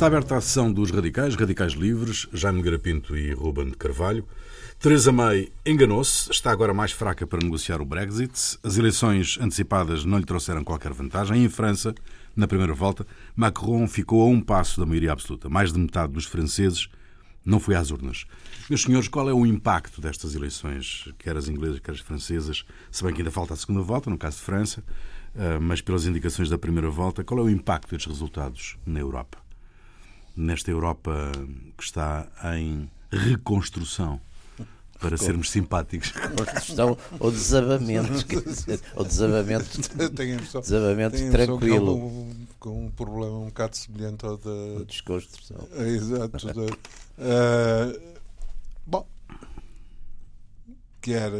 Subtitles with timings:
[0.00, 4.26] Está aberta a sessão dos radicais, radicais livres, Jaime Garapinto e Ruben de Carvalho.
[4.78, 8.58] Theresa May enganou-se, está agora mais fraca para negociar o Brexit.
[8.62, 11.44] As eleições antecipadas não lhe trouxeram qualquer vantagem.
[11.44, 11.94] Em França,
[12.34, 13.06] na primeira volta,
[13.36, 15.50] Macron ficou a um passo da maioria absoluta.
[15.50, 16.88] Mais de metade dos franceses
[17.44, 18.24] não foi às urnas.
[18.70, 23.04] Meus senhores, qual é o impacto destas eleições, quer as inglesas, quer as francesas, se
[23.04, 24.82] bem que ainda falta a segunda volta, no caso de França,
[25.34, 29.39] eh, mas pelas indicações da primeira volta, qual é o impacto destes resultados na Europa?
[30.36, 31.32] Nesta Europa
[31.76, 32.26] que está
[32.56, 34.20] em reconstrução
[35.00, 36.12] para sermos simpáticos.
[36.12, 38.12] Construção ou desabamento.
[38.94, 39.66] ou desabamento,
[40.60, 41.98] desabamento tranquilo.
[41.98, 44.84] Com, com, um problema um bocado semelhante ao da.
[44.86, 45.66] Desconstrução.
[45.72, 46.36] É, exato.
[46.46, 48.00] uh,
[48.86, 49.06] bom.
[51.00, 51.32] Quer.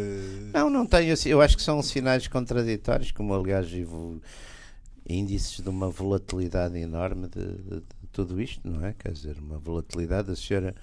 [0.54, 1.28] Não, não tenho assim.
[1.28, 4.20] Eu acho que são sinais contraditórios, como aliás vivo
[5.06, 8.92] índices de uma volatilidade enorme de, de, tudo isto, não é?
[8.92, 10.28] Quer dizer, uma volatilidade.
[10.28, 10.74] da senhora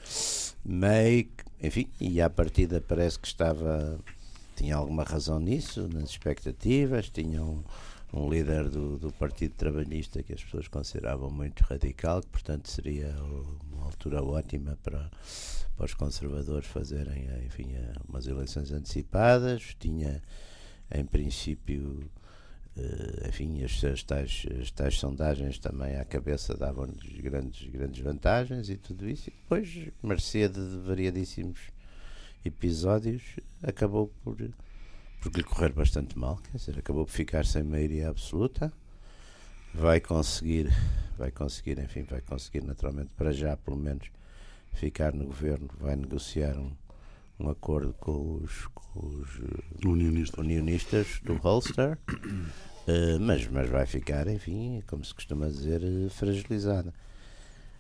[0.64, 1.30] May,
[1.62, 4.00] enfim, e à partida parece que estava.
[4.56, 7.64] tinha alguma razão nisso, nas expectativas, tinha um,
[8.14, 13.16] um líder do, do Partido Trabalhista que as pessoas consideravam muito radical, que portanto seria
[13.72, 15.10] uma altura ótima para,
[15.76, 17.76] para os conservadores fazerem, enfim,
[18.08, 19.76] umas eleições antecipadas.
[19.80, 20.22] Tinha,
[20.94, 22.10] em princípio,
[23.28, 28.78] enfim, as, as, tais, as tais sondagens também à cabeça davam-lhes grandes, grandes vantagens e
[28.78, 29.30] tudo isso.
[29.30, 31.60] E depois, mercê de variadíssimos
[32.46, 33.24] episódios,
[33.64, 34.38] acabou por,
[35.22, 36.38] por lhe correr bastante mal.
[36.38, 38.72] Quer dizer, acabou por ficar sem maioria absoluta.
[39.74, 40.70] Vai conseguir,
[41.18, 44.10] vai conseguir, enfim, vai conseguir naturalmente, para já pelo menos,
[44.74, 45.70] ficar no governo.
[45.80, 46.72] Vai negociar um,
[47.40, 49.30] um acordo com os, com os
[49.86, 50.40] unionistas.
[50.40, 51.98] unionistas do Ulster.
[52.88, 56.94] Uh, mas, mas vai ficar, enfim, como se costuma dizer, uh, fragilizada.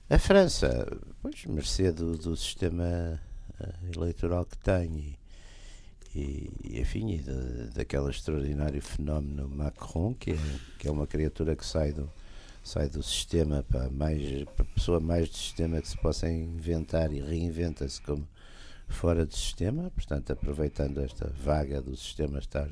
[0.10, 0.86] A França,
[1.22, 3.20] pois, mercê do, do sistema
[3.60, 5.18] uh, eleitoral que tem
[6.14, 10.38] e, e enfim, e de, daquele extraordinário fenómeno Macron, que é,
[10.80, 12.12] que é uma criatura que sai do,
[12.64, 17.14] sai do sistema para, mais, para a pessoa mais do sistema que se possa inventar
[17.14, 18.28] e reinventa-se como
[18.88, 22.70] fora do sistema, portanto, aproveitando esta vaga do sistema estar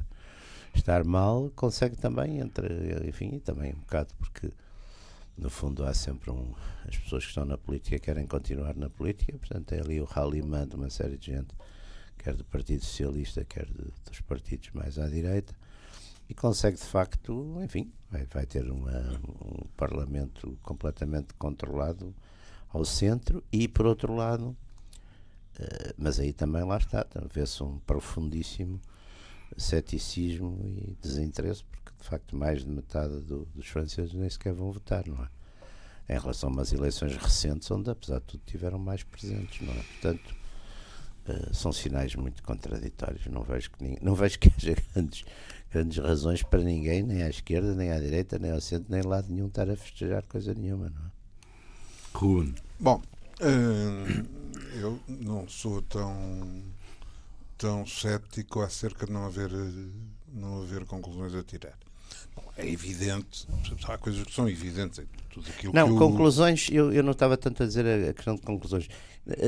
[0.78, 4.52] estar mal, consegue também, entre, enfim, também um bocado porque
[5.38, 6.53] no fundo há sempre um.
[6.88, 10.68] As pessoas que estão na política querem continuar na política, portanto é ali o rallyman
[10.68, 11.53] de uma série de gente,
[12.18, 15.53] quer do Partido Socialista, quer de, dos partidos mais à direita,
[16.30, 22.16] e consegue de facto, enfim, vai, vai ter uma, um Parlamento completamente controlado
[22.69, 24.56] ao centro e por outro lado,
[25.59, 28.80] uh, mas aí também lá está, vê-se um profundíssimo
[29.57, 34.71] ceticismo e desinteresse, porque de facto mais de metade do, dos franceses nem sequer vão
[34.71, 35.29] votar, não é?
[36.07, 39.83] Em relação a umas eleições recentes, onde apesar de tudo tiveram mais presentes, não é?
[39.83, 40.35] Portanto,
[41.27, 43.25] uh, são sinais muito contraditórios.
[43.27, 45.25] Não vejo que, ninguém, não vejo que haja grandes,
[45.71, 49.27] grandes razões para ninguém, nem à esquerda, nem à direita, nem ao centro, nem lado
[49.29, 51.15] nenhum, estar a festejar coisa nenhuma, não é?
[52.13, 52.55] Ruben.
[52.79, 53.01] Bom,
[53.41, 54.25] uh,
[54.79, 56.13] eu não sou tão
[57.57, 59.51] tão cético acerca de não haver,
[60.31, 61.77] não haver conclusões a tirar.
[62.35, 63.47] Bom, é evidente,
[63.88, 65.01] há coisas que são evidentes.
[65.29, 68.35] Tudo aquilo não, que conclusões, eu, eu não estava tanto a dizer a, a questão
[68.35, 68.88] de conclusões.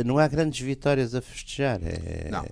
[0.06, 1.80] Não há grandes vitórias a festejar.
[1.84, 2.30] É...
[2.32, 2.46] Não,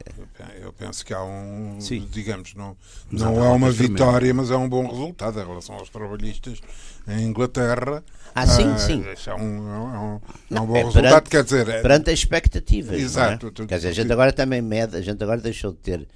[0.62, 2.08] eu penso que há um, Sim.
[2.12, 2.78] digamos, não,
[3.10, 6.62] não é uma vitória, mas é um bom resultado em relação aos trabalhistas
[7.08, 8.04] em Inglaterra.
[8.34, 9.04] Ah, sim, ah, sim.
[9.28, 10.22] É um, é um,
[10.52, 11.70] é um bom é resultado, perante, quer dizer.
[11.70, 11.82] É...
[11.82, 13.00] Perante as expectativas.
[13.00, 13.48] Exato.
[13.48, 13.66] É?
[13.66, 16.08] Quer dizer, a gente agora também mede, a gente agora deixou de ter,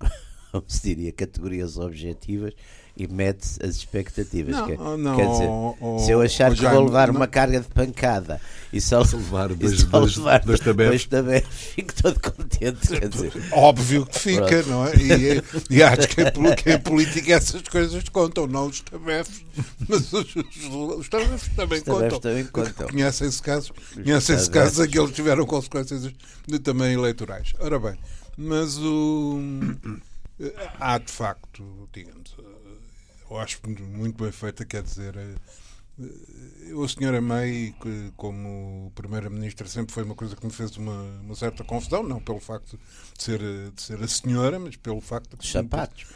[0.50, 2.54] como se diria, categorias objetivas
[2.96, 4.56] e mete as expectativas.
[4.56, 7.26] Não, que, não, quer dizer, oh, se eu achar oh, que vou levar não, uma
[7.26, 8.40] carga de pancada
[8.72, 12.88] e só, levar dois, dois, levar dois, dois tabefes, fico todo contente.
[12.88, 13.32] Quer dizer.
[13.52, 14.68] Óbvio que fica, Pronto.
[14.68, 14.94] não é?
[14.96, 19.44] E, e acho que em, é política essas coisas contam, não os tabefes,
[19.88, 22.20] mas os, os, os tabefes também os contam.
[22.20, 22.88] Também contam.
[22.88, 26.10] Conhecem-se casos, conhecem-se casos em que eles tiveram consequências
[26.46, 27.52] de, também eleitorais.
[27.58, 27.96] Ora bem,
[28.36, 29.38] mas o.
[30.78, 32.36] Há de facto, digamos,
[33.30, 35.34] eu acho muito bem feita, quer dizer, eh,
[36.00, 37.74] eh, a senhora May,
[38.16, 42.40] como Primeira-Ministra, sempre foi uma coisa que me fez uma, uma, certa confusão, não pelo
[42.40, 42.78] facto
[43.16, 45.46] de ser, de ser a senhora, mas pelo facto de.
[45.46, 46.06] Sapatos.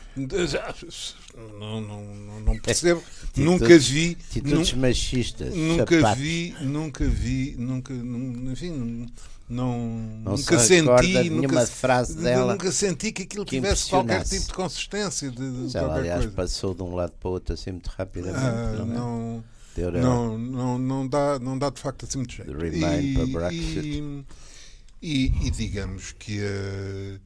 [1.59, 3.03] Não, não, não percebo.
[3.37, 4.19] nunca vi.
[4.29, 5.55] Atitudes machistas.
[5.55, 6.23] Nunca sapatos.
[6.23, 7.95] vi, nunca vi, nunca.
[7.95, 9.07] Enfim,
[9.51, 9.79] não,
[10.23, 14.53] não nunca senti nunca, frase dela nunca senti que aquilo que tivesse qualquer tipo de
[14.55, 16.37] consistência de, de ela aliás coisa.
[16.37, 19.43] passou de um lado para o outro assim muito rapidamente ah, não,
[19.77, 22.53] não, não, não, dá, não dá de facto assim muito jeito.
[22.53, 23.87] Remain para Brexit.
[23.87, 24.25] E,
[25.03, 27.21] e, e, digamos que a,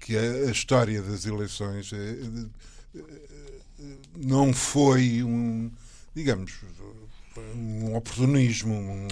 [0.00, 2.16] que a, a história das eleições eh,
[2.96, 3.00] eh,
[4.16, 5.70] não foi um,
[6.14, 6.52] digamos,
[7.54, 9.08] um oportunismo um,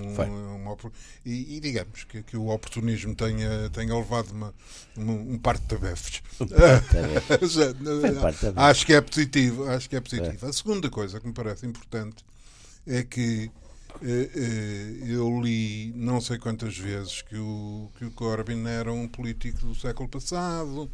[1.25, 4.55] e, e, digamos que, que, o oportunismo tenha, tenha levado uma,
[4.97, 6.23] uma um par de tabefes.
[8.57, 9.69] acho que é positivo.
[9.69, 10.47] Acho que é positivo.
[10.47, 10.49] É.
[10.49, 12.25] A segunda coisa que me parece importante
[12.87, 13.51] é que
[14.03, 19.09] eh, eh, eu li não sei quantas vezes que o, que o Corbyn era um
[19.09, 20.91] político do século passado,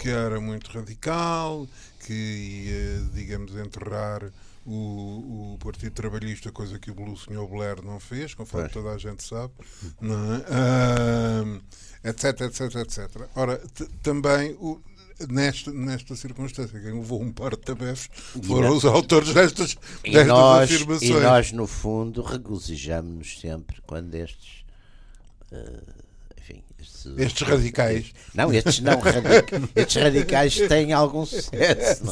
[0.00, 1.68] que era muito radical,
[2.04, 4.32] que ia, digamos, enterrar
[4.72, 7.46] o, o Partido Trabalhista, coisa que o Sr.
[7.48, 8.72] Blair não fez, conforme pois.
[8.72, 9.52] toda a gente sabe,
[10.00, 12.08] não é?
[12.08, 13.28] etc, etc, etc.
[13.34, 13.60] Ora,
[14.02, 14.80] também o,
[15.28, 18.08] nesta, nesta circunstância, quem levou um par de tabefes
[18.44, 21.10] foram os autores destas, destas nós, afirmações.
[21.10, 24.64] E nós, no fundo, regozijamos-nos sempre quando estes.
[25.50, 26.09] Uh,
[26.80, 28.12] estes, estes radicais.
[28.34, 29.62] Não, estes não radicais.
[29.76, 32.04] estes radicais têm algum sucesso.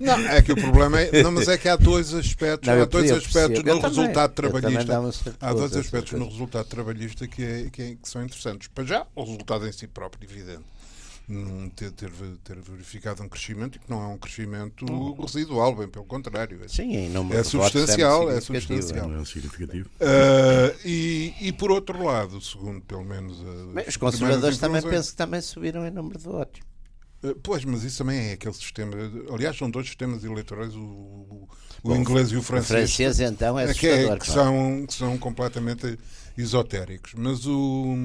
[0.00, 1.22] Não, uh, não, é que o problema é.
[1.22, 2.66] Não, mas é que há dois aspectos.
[2.66, 5.36] Não, há dois aspectos no resultado trabalhista.
[5.40, 8.68] Há dois aspectos no resultado trabalhista que, é, que, é, que são interessantes.
[8.68, 10.64] Para já, o resultado em si próprio, evidente
[11.74, 12.10] ter, ter,
[12.42, 14.84] ter, verificado um crescimento e que não é um crescimento
[15.22, 16.60] residual, bem pelo contrário.
[16.62, 19.10] É, Sim, é substancial, é, substancial.
[19.14, 19.88] É significativo.
[20.00, 23.38] Uh, e, e por outro lado, segundo pelo menos
[23.72, 26.60] Bem, os conservadores também penso que também subiram em número de votos.
[27.22, 28.92] Uh, pois, mas isso também é aquele sistema.
[29.32, 31.48] Aliás, são dois sistemas eleitorais, o, o,
[31.82, 32.90] o inglês e o francês.
[32.90, 35.98] O francês, então, é, é que, é, que são, que são completamente
[36.36, 37.14] esotéricos.
[37.16, 37.96] Mas o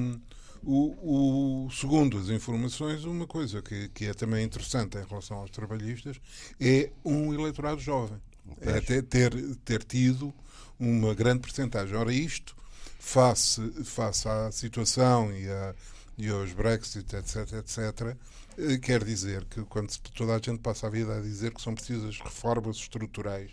[0.62, 5.50] o, o, segundo as informações, uma coisa que, que é também interessante em relação aos
[5.50, 6.20] trabalhistas
[6.60, 8.20] é um eleitorado jovem.
[8.60, 9.32] É ter, ter,
[9.64, 10.34] ter tido
[10.78, 11.94] uma grande percentagem.
[11.96, 12.56] Ora, isto,
[12.98, 15.74] face, face à situação e, a,
[16.18, 18.16] e aos Brexit, etc., etc.,
[18.58, 21.74] eh, quer dizer que quando toda a gente passa a vida a dizer que são
[21.74, 23.50] precisas reformas estruturais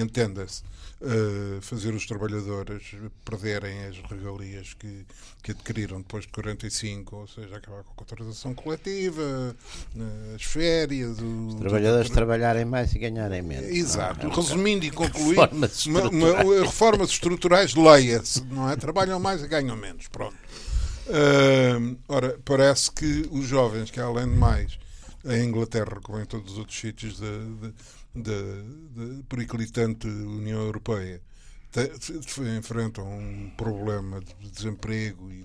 [0.00, 0.62] entenda-se,
[1.00, 5.06] uh, fazer os trabalhadores perderem as regalias que,
[5.42, 11.18] que adquiriram depois de 45, ou seja, acabar com a contratação coletiva, uh, as férias.
[11.20, 13.68] Os trabalhadores trabalharem mais e ganharem menos.
[13.68, 14.26] Exato.
[14.26, 18.76] Não, é Resumindo e concluindo, reformas estruturais, reformas estruturais leia-se, não é?
[18.76, 20.08] Trabalham mais e ganham menos.
[20.08, 20.36] Pronto.
[21.08, 24.78] Uh, ora, parece que os jovens, que além de mais,
[25.24, 27.26] em Inglaterra, como em todos os outros sítios da,
[28.14, 28.32] da
[29.28, 31.20] periclitante União Europeia
[32.56, 35.44] enfrentam um problema de desemprego e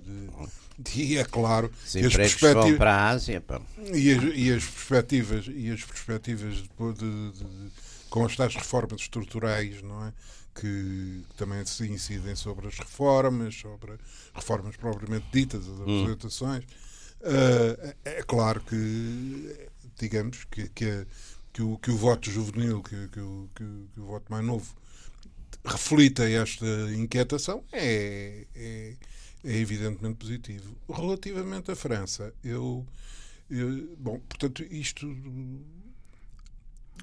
[0.80, 3.62] de, é claro Os as perspectivas para a Ásia pá.
[3.94, 7.72] E, as, e as perspectivas e as perspectivas de, de, de,
[8.10, 10.14] com as tais reformas estruturais não é
[10.56, 13.94] que, que, também se incidem sobre as reformas sobre
[14.34, 16.02] reformas propriamente ditas as hum.
[16.02, 17.28] apresentações hum.
[17.28, 19.70] uh, é claro que
[20.00, 21.06] digamos que, que a,
[21.54, 23.64] que o, que o voto juvenil, que, que, o, que,
[23.94, 24.76] que o voto mais novo
[25.64, 28.96] reflita esta inquietação é, é,
[29.44, 30.76] é, evidentemente positivo.
[30.90, 32.86] Relativamente à França, eu,
[33.50, 35.08] eu bom, portanto, isto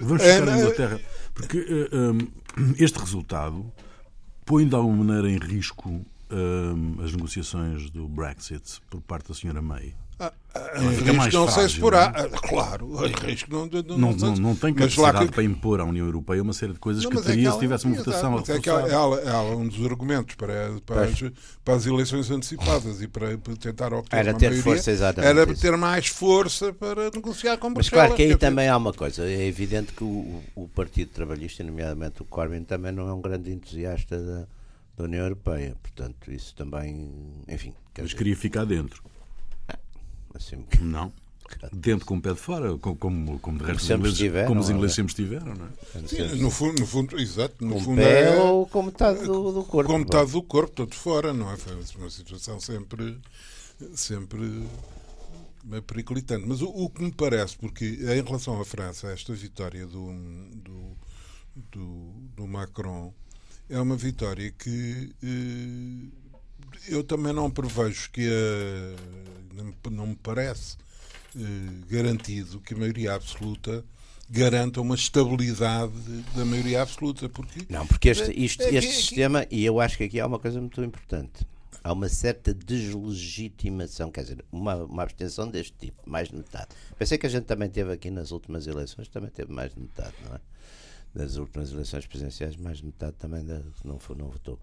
[0.01, 1.01] Vamos ficar na Inglaterra,
[1.35, 1.59] porque
[1.93, 3.71] um, este resultado
[4.47, 9.61] põe de alguma maneira em risco um, as negociações do Brexit por parte da senhora
[9.61, 9.95] May.
[10.21, 10.33] Ah,
[10.79, 12.13] risco mais não frágil, sei se porá.
[12.13, 12.21] Não?
[12.21, 12.29] É?
[12.29, 15.33] Claro, risco não, não, não, não, não tem capacidade que...
[15.33, 17.61] para impor à União Europeia uma série de coisas não, que teria é que se
[17.61, 21.23] tivesse uma votação é que ela, ela, ela, um dos argumentos para, para, as,
[21.65, 25.31] para as eleições antecipadas e para, para tentar obter era uma ter maioria, força, exatamente
[25.31, 29.25] era ter mais força para negociar com Mas claro que aí também há uma coisa.
[29.25, 33.51] É evidente que o, o Partido Trabalhista, nomeadamente o Corbyn, também não é um grande
[33.53, 34.47] entusiasta da,
[34.99, 35.77] da União Europeia.
[35.81, 37.11] Portanto, isso também,
[37.49, 37.73] enfim...
[37.99, 39.03] Mas queria ficar dentro.
[40.35, 41.13] Assim, não.
[41.73, 44.71] Dentro com o pé de fora, como, como, como de resto ingleses, tiveram, como os
[44.71, 46.07] ingleses sempre estiveram, não é?
[46.07, 47.65] Sim, no fundo, no fundo, exato.
[47.65, 49.91] No com fundo pé é, ou com metade do, do corpo.
[49.91, 51.57] Com metade do corpo, todo fora, não é?
[51.57, 53.19] Foi uma situação sempre,
[53.95, 54.69] sempre
[55.87, 56.47] periclitante.
[56.47, 60.13] Mas o, o, que me parece, porque em relação à França, esta vitória do,
[60.55, 60.97] do,
[61.73, 63.13] do, do Macron
[63.69, 66.20] é uma vitória que eh,
[66.89, 69.31] eu também não prevejo que a
[69.91, 70.77] não me parece
[71.37, 71.41] eh,
[71.89, 73.85] garantido que a maioria absoluta
[74.29, 75.93] garanta uma estabilidade
[76.35, 77.29] da maioria absoluta.
[77.29, 80.39] Porque, não, porque este, isto, é, este sistema, e eu acho que aqui há uma
[80.39, 81.45] coisa muito importante,
[81.83, 86.69] há uma certa deslegitimação, quer dizer, uma, uma abstenção deste tipo, mais de metade.
[86.97, 90.15] Pensei que a gente também teve aqui nas últimas eleições, também teve mais de metade,
[90.25, 90.41] não é?
[91.13, 94.61] das últimas eleições presidenciais, mais de metade também da, não, não votou.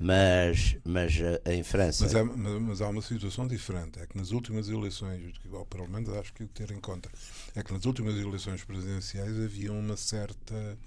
[0.00, 2.04] Mas, mas eh, em França.
[2.04, 3.98] Mas, é, mas, há uma situação diferente.
[3.98, 5.34] É que nas últimas eleições,
[5.68, 7.10] pelo menos acho que ter em conta,
[7.56, 10.78] é que nas últimas eleições presidenciais havia uma certa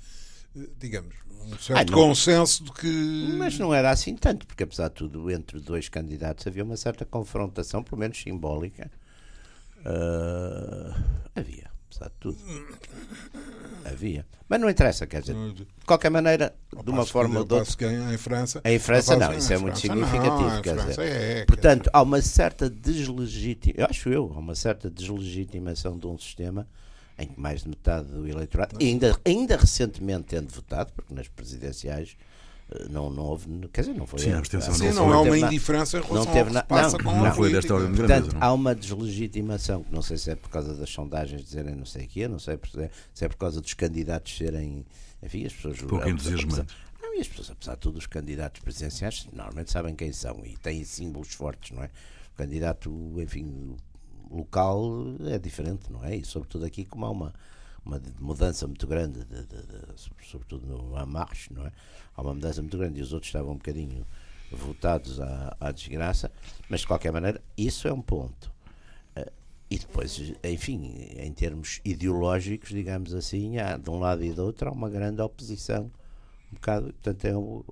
[0.55, 3.35] eh, digamos, um certo consenso de que.
[3.37, 7.05] Mas não era assim tanto, porque apesar de tudo, entre dois candidatos havia uma certa
[7.05, 8.91] confrontação, pelo menos simbólica.
[9.79, 10.93] Uh,
[11.35, 12.37] havia, apesar de tudo.
[13.85, 14.25] Havia.
[14.47, 18.13] Mas não interessa, quer dizer, de qualquer maneira, de uma forma ou de outra.
[18.13, 18.61] Em França.
[18.63, 20.61] Em França, não, isso é muito significativo.
[20.61, 20.99] Quer dizer.
[20.99, 26.67] É, Portanto, há uma certa deslegitimação, acho eu, há uma certa deslegitimação de um sistema
[27.17, 32.17] em que mais de metade do eleitorado, ainda, ainda recentemente tendo votado, porque nas presidenciais
[32.89, 34.19] não, não houve, quer dizer, não foi.
[34.19, 36.69] Sim, a abstenção não, não, não há uma indiferença em relação não teve ao que
[36.69, 38.21] passa não, com não, foi desta ordem de grandeza.
[38.21, 41.85] Portanto, há uma deslegitimação, que não sei se é por causa das sondagens dizerem não
[41.85, 42.57] sei o quê, não sei
[43.13, 44.85] se é por causa dos candidatos serem,
[45.21, 45.81] enfim, as pessoas...
[45.81, 46.73] Pouco entusiasmantes.
[47.01, 50.55] Não, e as pessoas, apesar de tudo, os candidatos presidenciais normalmente sabem quem são e
[50.57, 51.89] têm símbolos fortes, não é?
[52.33, 53.75] O candidato, enfim,
[54.29, 56.15] local é diferente, não é?
[56.15, 57.33] E sobretudo aqui como há uma,
[57.85, 61.71] uma mudança muito grande, de, de, de, sobretudo no Amarche, não é?
[62.15, 64.05] Há uma mudança muito grande e os outros estavam um bocadinho
[64.51, 66.31] votados à, à desgraça,
[66.69, 68.51] mas de qualquer maneira isso é um ponto.
[69.15, 69.31] Uh,
[69.69, 74.69] e depois, enfim, em termos ideológicos, digamos assim, há, de um lado e do outro
[74.69, 75.91] há uma grande oposição.
[76.51, 77.63] Um bocado, portanto, é um,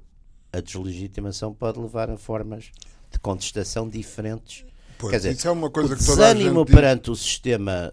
[0.51, 2.71] a deslegitimação pode levar a formas
[3.11, 4.65] de contestação diferentes
[4.99, 7.89] Pois, quer dizer, isso é uma coisa o que desânimo perante o sistema,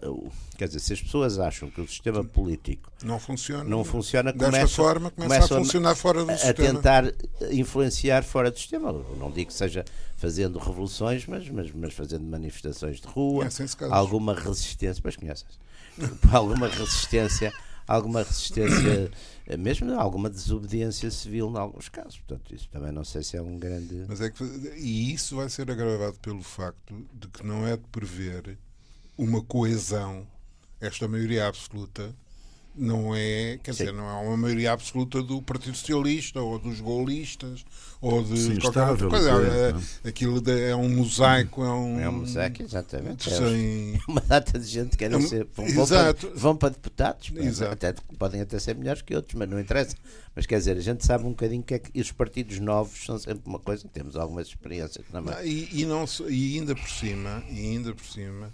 [0.57, 4.45] quer dizer, se as pessoas acham que o sistema político não funciona, não funciona desta
[4.45, 6.69] começa, forma começa a funcionar fora do a, sistema.
[6.69, 7.13] A tentar
[7.49, 8.91] influenciar fora do sistema.
[8.91, 9.85] Não digo que seja
[10.17, 13.47] fazendo revoluções, mas, mas, mas fazendo manifestações de rua,
[13.89, 15.45] alguma resistência, mas conheces,
[16.29, 17.53] alguma resistência
[17.87, 19.09] alguma resistência,
[19.55, 22.17] mesmo alguma desobediência civil em alguns casos.
[22.17, 24.03] Portanto, isso também não sei se é um grande.
[24.07, 24.43] Mas é que,
[24.75, 28.57] e isso vai ser agravado pelo facto de que não é de prever
[29.17, 30.27] uma coesão,
[30.81, 32.13] esta maioria absoluta
[32.77, 33.85] não é, quer Sim.
[33.85, 37.65] dizer, não é uma maioria absoluta do Partido Socialista ou dos golistas
[37.99, 39.31] ou de Sim, qualquer outra coisa.
[40.05, 41.99] É, aquilo é um mosaico, é um.
[41.99, 43.29] É um mosaico, exatamente.
[43.29, 43.95] Sem...
[43.95, 45.47] É uma data de gente que querem é, ser.
[45.55, 46.27] Vão, Exato.
[46.27, 47.31] Para, vão para deputados,
[47.63, 49.95] até, podem até ser melhores que outros, mas não interessa.
[50.35, 51.89] Mas quer dizer, a gente sabe um bocadinho que é que.
[51.95, 55.33] E os partidos novos são sempre uma coisa, temos algumas experiências também.
[55.43, 58.53] E, e, não, e ainda por cima, e ainda por cima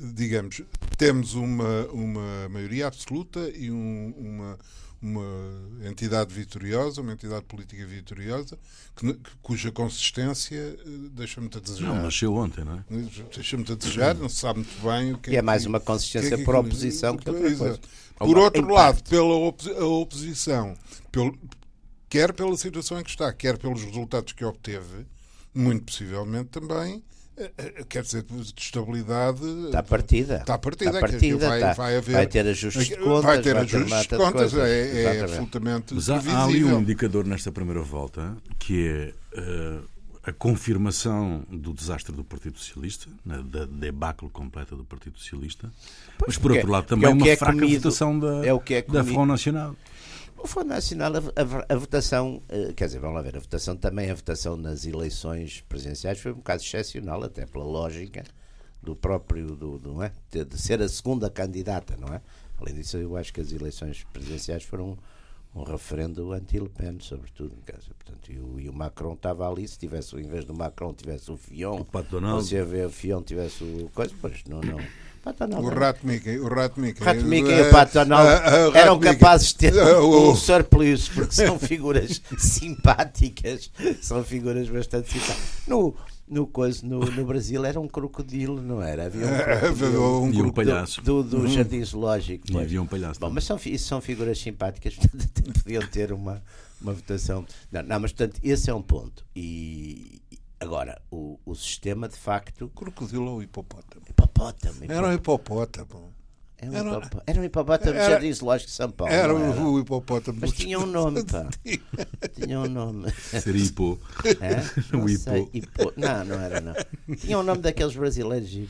[0.00, 0.62] digamos,
[0.96, 4.58] temos uma, uma maioria absoluta e um, uma,
[5.02, 8.58] uma entidade vitoriosa, uma entidade política vitoriosa,
[8.96, 11.94] que, cuja consistência eh, deixa-me a desejar.
[11.94, 12.84] Não, nasceu ontem, não é?
[13.34, 15.34] Deixa-me a desejar, não se sabe muito bem o que é.
[15.34, 17.80] E é mais uma consistência que é, por oposição que outra coisa.
[18.18, 20.76] Por outro lado, pela oposição,
[21.10, 21.38] pelo,
[22.08, 25.06] quer pela situação em que está, quer pelos resultados que obteve,
[25.54, 27.02] muito possivelmente também
[27.88, 29.44] quer dizer, de estabilidade.
[29.66, 30.36] Está partida.
[30.36, 30.90] Está partida.
[30.90, 31.72] Está partida vai, está.
[31.72, 33.24] vai, haver, vai ter ajustes de contas.
[33.24, 34.54] Vai ter ajustes de contas.
[34.54, 35.94] É, é absolutamente.
[35.94, 39.14] Mas há, há, ali um indicador nesta primeira volta que é.
[39.38, 45.72] Uh, a confirmação do desastre do Partido Socialista, né, da debacle completa do Partido Socialista,
[46.18, 48.60] pois mas por outro lado também é uma é fraca comido, votação da, é o
[48.60, 49.74] que é da Front Nacional.
[50.42, 53.76] O Fundo Nacional, a, a, a, votação, eh, quer dizer, vamos lá ver, a votação
[53.76, 58.24] também, a votação nas eleições presidenciais foi um bocado excepcional, até pela lógica
[58.82, 60.10] do próprio, do, do não é?
[60.30, 62.22] de, de, ser a segunda candidata, não é?
[62.58, 64.96] Além disso, eu acho que as eleições presidenciais foram
[65.54, 67.54] um, um referendo anti-Le Pen, sobretudo.
[67.66, 70.94] Dizer, portanto, e o, e, o, Macron estava ali, se tivesse, em vez do Macron,
[70.94, 74.78] tivesse o Fion, o ou se o Fion tivesse o coisa, pois não, não
[75.22, 78.98] o Rato Mickey, o Rato Mickey, Rato Mickey e o Pato Donald uh, uh, eram
[78.98, 85.66] capazes de ter uh, um surplus porque são figuras simpáticas, são figuras bastante simpáticas.
[85.66, 85.94] No,
[86.26, 89.06] no, coisa, no, no Brasil era um crocodilo, não era?
[89.06, 89.26] Havia
[90.00, 91.48] um, um, um palhaço do, do, do uhum.
[91.48, 92.50] Jardim Zoológico.
[92.50, 93.20] E havia um palhaço.
[93.20, 94.96] Bom, mas são, isso são figuras simpáticas,
[95.62, 96.42] podiam ter uma,
[96.80, 97.44] uma votação.
[97.70, 99.22] Não, não, mas portanto, esse é um ponto.
[99.36, 100.22] E,
[100.60, 102.68] Agora, o, o sistema de facto.
[102.68, 104.04] Crocodilo ou hipopótamo?
[104.06, 104.84] Hipopótamo.
[104.84, 104.92] hipopótamo.
[104.92, 106.14] Era um hipopótamo.
[106.58, 109.10] Era um, era, hipopótamo, era um hipopótamo era, Jardim Zoológico de São Paulo.
[109.10, 109.62] Era, era?
[109.62, 110.38] o hipopótamo.
[110.42, 111.48] Mas tinha um nome, pá.
[112.34, 113.10] tinha um nome.
[113.12, 113.98] Seria hipô.
[114.38, 114.60] É?
[114.92, 115.50] Não, hipô.
[115.54, 115.92] hipô.
[115.96, 116.74] Não, não era, não.
[117.16, 118.68] Tinha um nome daqueles brasileiros.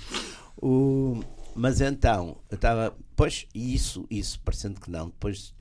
[0.63, 1.21] O,
[1.57, 2.97] mas então, eu estava.
[3.17, 5.53] Pois, isso, isso, parecendo que não, depois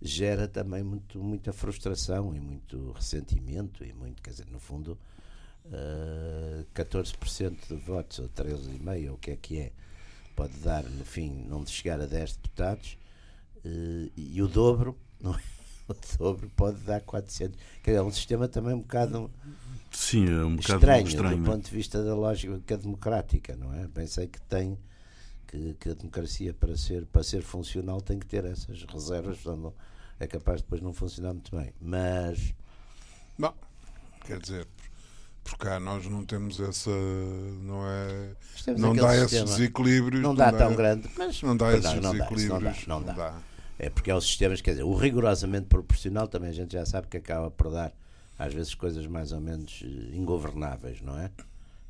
[0.00, 4.98] gera também muito, muita frustração e muito ressentimento e muito, quer dizer, no fundo
[5.66, 9.72] uh, 14% de votos, ou 13,5%, ou o que é que é,
[10.36, 12.98] pode dar, no fim, não de chegar a 10 deputados,
[13.64, 15.40] uh, e o dobro não é?
[15.88, 17.58] O dobro pode dar 400.
[17.82, 19.30] Quer dizer, é um sistema também um bocado
[19.90, 21.38] Sim, é um bocado estranho, estranho.
[21.38, 23.86] do ponto de vista da lógica democrática, não é?
[23.88, 24.78] Pensei que tem
[25.46, 29.60] que, que a democracia para ser para ser funcional tem que ter essas reservas, portanto,
[29.62, 29.74] não-
[30.18, 31.74] é capaz de depois não funcionar muito bem.
[31.80, 32.54] Mas
[33.38, 33.52] Bom,
[34.24, 34.66] quer dizer,
[35.44, 36.90] por cá nós não temos essa.
[36.90, 38.34] Não é.
[38.76, 39.44] Não dá sistema.
[39.44, 40.22] esses equilíbrios.
[40.22, 42.86] não dá tão grande, mas Não dá esses não, não dá, desequilíbrios.
[42.86, 43.38] não dá, não dá.
[43.78, 47.08] É porque é os sistemas, quer dizer, o rigorosamente proporcional também a gente já sabe
[47.08, 47.92] que acaba por dar
[48.38, 51.30] às vezes coisas mais ou menos eh, ingovernáveis, não é?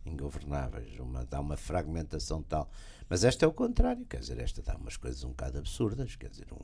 [0.06, 2.71] Ingovernáveis, uma, dá uma fragmentação tal.
[3.09, 6.30] Mas esta é o contrário, quer dizer, esta dá umas coisas um bocado absurdas, quer
[6.30, 6.56] dizer, um,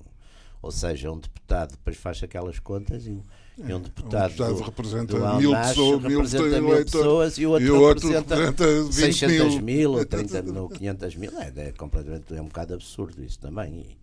[0.62, 3.22] ou seja, um deputado depois faz aquelas contas e um,
[3.58, 7.46] e um deputado, deputado do, representa do mil pessoas, mil representa mil eleitores, pessoas e
[7.46, 9.62] o outro, e o outro representa, representa 20 600 mil.
[9.62, 11.32] mil ou 30 mil ou 500 mil.
[11.40, 13.74] É, é completamente, é um bocado absurdo isso também.
[13.80, 13.98] E,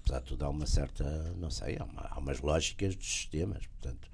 [0.00, 1.04] apesar de tudo, há uma certa,
[1.38, 4.08] não sei, há, uma- há umas lógicas dos sistemas, portanto,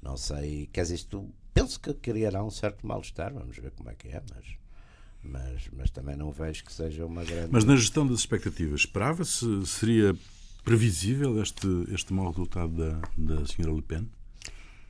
[0.00, 3.94] não sei, quer dizer, isto, penso que criará um certo mal-estar, vamos ver como é
[3.94, 4.44] que é, mas,
[5.24, 7.48] mas, mas também não vejo que seja uma grande.
[7.50, 10.14] Mas na gestão das expectativas, esperava-se, seria
[10.64, 14.08] previsível este, este mau resultado da, da senhora Le Pen?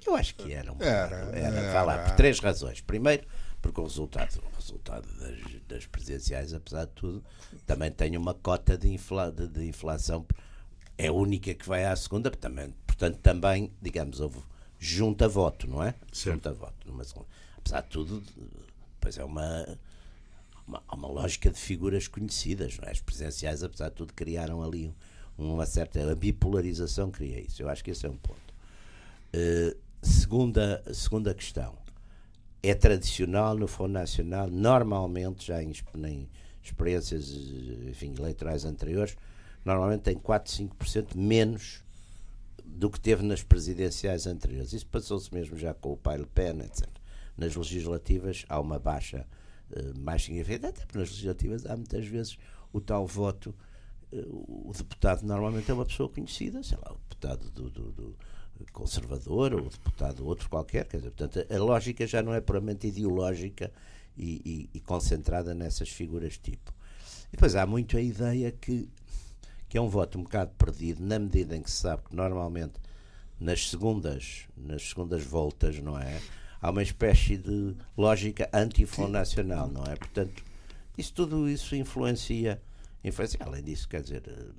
[0.06, 1.72] Eu acho que era um Era, era, era.
[1.72, 2.80] vá lá, por três razões.
[2.80, 3.26] Primeiro,
[3.60, 7.24] porque o resultado, o resultado das, das presidenciais, apesar de tudo,
[7.66, 10.26] também tem uma cota de, infla, de, de inflação,
[10.96, 14.38] é a única que vai à segunda, também, portanto, também, digamos, houve
[14.78, 15.94] junta voto, não é?
[16.12, 16.34] Certo.
[16.36, 17.28] Junta voto numa segunda.
[17.58, 18.22] Apesar de tudo,
[18.98, 19.78] pois é uma,
[20.66, 22.90] uma, há uma lógica de figuras conhecidas, não é?
[22.92, 24.94] As presidenciais, apesar de tudo, criaram ali um-
[25.40, 27.62] uma certa bipolarização, cria isso.
[27.62, 28.54] Eu acho que esse é um ponto.
[29.34, 31.78] Uh, segunda, segunda questão.
[32.62, 35.72] É tradicional no Fundo Nacional, normalmente, já em,
[36.06, 36.28] em
[36.62, 37.30] experiências
[37.88, 39.16] enfim, eleitorais anteriores,
[39.64, 41.82] normalmente tem 4, 5% menos
[42.64, 44.72] do que teve nas presidenciais anteriores.
[44.72, 46.88] Isso passou-se mesmo já com o pai Le Pen, etc.
[47.36, 49.26] Nas legislativas há uma baixa
[49.72, 52.38] eh, mais significativa, até porque nas legislativas há muitas vezes
[52.72, 53.54] o tal voto.
[54.12, 58.16] Eh, o deputado normalmente é uma pessoa conhecida, sei lá, o deputado do, do- do
[58.72, 60.86] conservador ou o deputado outro qualquer.
[60.86, 63.72] Quer dizer, portanto, a lógica já não é puramente ideológica
[64.16, 66.72] e, e- e concentrada nessas figuras tipo.
[67.28, 68.88] E depois há muito a ideia que
[69.68, 72.74] que é um voto um bocado perdido, na medida em que se sabe que normalmente
[73.38, 76.20] nas segundas, nas segundas voltas, não é?
[76.60, 79.94] Há uma espécie de lógica anti-Fundo Nacional, não é?
[79.94, 80.42] Portanto,
[80.98, 82.60] isso tudo isso influencia,
[83.04, 83.38] influencia.
[83.42, 84.52] Além disso, quer dizer, eh,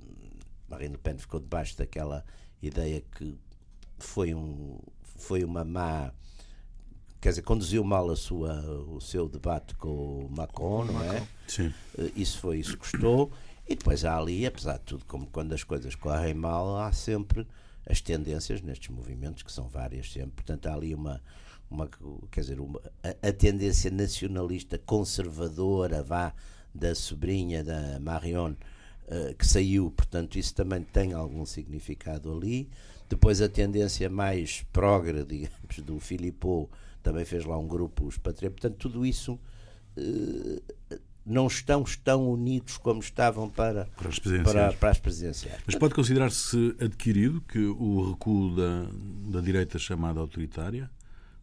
[0.68, 2.24] Marine Le Pen ficou debaixo daquela
[2.62, 3.36] ideia que
[3.98, 6.12] foi, um, foi uma má.
[7.20, 11.26] Quer dizer, conduziu mal a sua, o seu debate com o Macron, não é?
[11.46, 11.72] Sim.
[11.98, 13.30] Eh, Isso foi, isso custou.
[13.68, 17.46] E depois há ali, apesar de tudo, como quando as coisas correm mal, há sempre
[17.86, 20.32] as tendências nestes movimentos, que são várias sempre.
[20.32, 21.22] Portanto, há ali uma,
[21.70, 21.88] uma
[22.30, 26.34] quer dizer, uma, a, a tendência nacionalista conservadora, vá,
[26.74, 28.54] da sobrinha da Marion,
[29.08, 32.68] eh, que saiu, portanto, isso também tem algum significado ali.
[33.08, 36.70] Depois a tendência mais progre, digamos, do Filippo,
[37.02, 38.60] também fez lá um grupo, os patriarcas.
[38.60, 39.38] Portanto, tudo isso
[39.96, 40.62] eh,
[41.24, 44.52] não estão tão unidos como estavam para, Para as presidenciais.
[44.52, 45.60] para, para as presidenciais.
[45.66, 48.86] Mas pode considerar-se adquirido que o recuo da,
[49.30, 50.90] da direita chamada autoritária,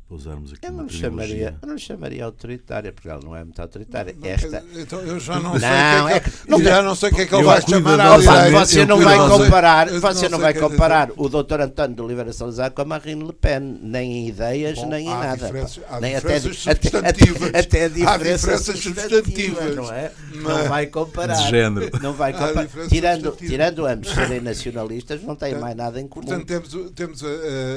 [0.09, 3.61] para usarmos aqui Eu não, chamaria, eu não chamaria autoritária, porque ela não é muito
[3.61, 4.15] autoritária.
[4.19, 6.63] Não, Esta, Então eu já não, sei Não, o que é que, é que- não
[6.63, 8.65] já não sei o que é que ele Eu vai chamar Opa, direita.
[8.65, 11.61] você não vai comparar, você não sei vai que- comparar o Dr.
[11.61, 15.09] António de Oliveira Salazar com a Marine Le Pen, nem em ideias, Bom, nem em
[15.11, 15.47] nada.
[15.89, 17.49] há nem diferenças até, até, substantivas.
[17.53, 19.75] até, diferenças diferenças substantivas.
[19.75, 20.11] não é?
[20.33, 21.35] Mas- Não vai comparar.
[21.35, 21.89] De género.
[22.01, 22.67] Não vai comparar.
[22.89, 26.25] Tirando, tirando ambos serem nacionalistas, não tem mais nada em comum.
[26.25, 27.21] Portanto, temos, temos,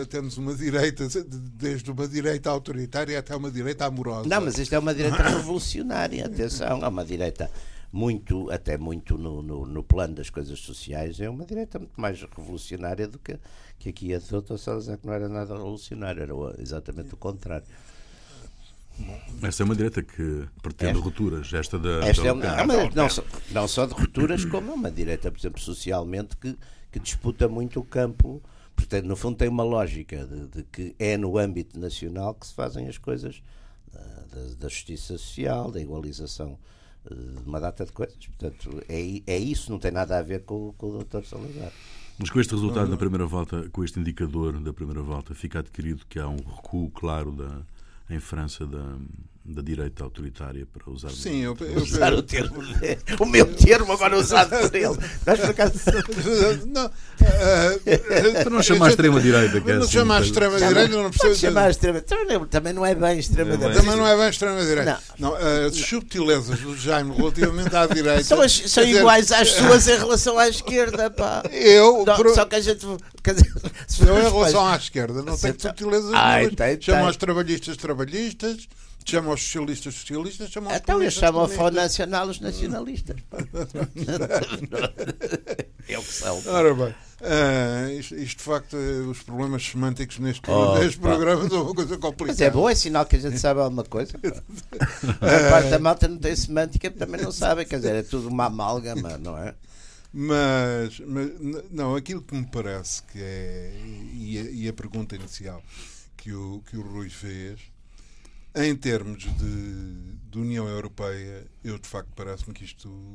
[0.08, 1.06] temos uma direita,
[1.58, 4.28] desde uma direita autoritária até uma direita amorosa.
[4.28, 7.50] Não, mas isto é uma direita revolucionária, atenção, é uma direita
[7.92, 12.20] muito, até muito no, no, no plano das coisas sociais, é uma direita muito mais
[12.22, 13.36] revolucionária do que,
[13.78, 14.56] que aqui a de Dr.
[14.56, 17.66] Salazar, que não era nada revolucionário, era exatamente o contrário.
[19.42, 21.52] Essa é uma direita que pretende Esta- rupturas.
[21.52, 22.06] Esta da.
[22.06, 24.90] Esta da é uma, é uma- não, só, não só de rupturas, como é uma
[24.90, 26.56] direita, por exemplo, socialmente, que,
[26.90, 28.42] que disputa muito o campo.
[28.74, 32.54] Portanto, no fundo, tem uma lógica de, de que é no âmbito nacional que se
[32.54, 33.42] fazem as coisas
[34.32, 36.58] da, da justiça social, da igualização
[37.04, 38.26] ah, de uma data de coisas.
[38.26, 41.24] Portanto, é, é isso, não tem nada a ver com, com o Dr.
[41.24, 41.72] Salazar.
[42.18, 46.04] Mas com este resultado na primeira volta, com este indicador da primeira volta, fica adquirido
[46.08, 47.62] que há um recuo claro da,
[48.08, 48.96] em França da,
[49.44, 51.10] da direita autoritária para usar.
[51.10, 52.62] Sim, eu, eu, Usar o termo.
[53.18, 54.96] o meu termo agora usado por ele.
[55.26, 55.72] Nós por acaso.
[56.68, 57.98] não, eh,
[58.44, 62.00] Para não chamar extrema-direita, que é não assim, chamar coisa- extrema-direita, não precisa chamar extrema.
[62.00, 63.80] Também não- Também não é bem extrema-direita.
[63.80, 65.00] Também não é bem extrema-direita.
[65.18, 65.34] Não.
[65.34, 68.22] as subtilezas do Jaime relativamente à direita.
[68.24, 71.42] São, as- são quer iguais às suas em relação à esquerda, pá.
[71.50, 72.86] Eu, Só que a gente.
[73.22, 73.34] quer
[74.06, 76.12] eu, em relação à esquerda, não tenho subtilezas
[76.56, 77.06] tem, Chamo tem.
[77.06, 78.68] aos trabalhistas trabalhistas,
[79.10, 81.82] chamo aos socialistas socialistas, chamo aos Então eles chamam a Fó comunistas.
[81.82, 83.16] Nacional os nacionalistas.
[85.88, 86.40] É o que são.
[86.46, 91.62] Ora bem, ah, isto, isto, de facto, eh, os problemas semânticos neste, Oh, programa são
[91.62, 92.32] uma coisa complicada.
[92.32, 94.12] Mas é bom, é sinal que a gente sabe alguma coisa.
[95.20, 97.64] A maior parte da malta não tem semântica, também não sabe.
[97.64, 99.54] Quer dizer, é tudo uma amálgama, não é?
[100.12, 101.30] Mas, mas,
[101.70, 103.72] não, aquilo que me parece que é,
[104.14, 105.62] e a, e a pergunta inicial
[106.16, 107.60] que o, que o Rui fez,
[108.54, 113.14] em termos de, de União Europeia, eu de facto parece-me que isto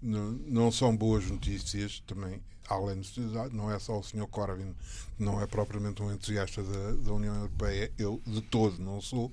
[0.00, 2.40] não, não são boas notícias também.
[2.68, 3.20] Além de,
[3.52, 4.28] não é só o Sr.
[4.28, 4.72] Corbyn,
[5.16, 9.32] que não é propriamente um entusiasta da, da União Europeia, eu de todo não sou.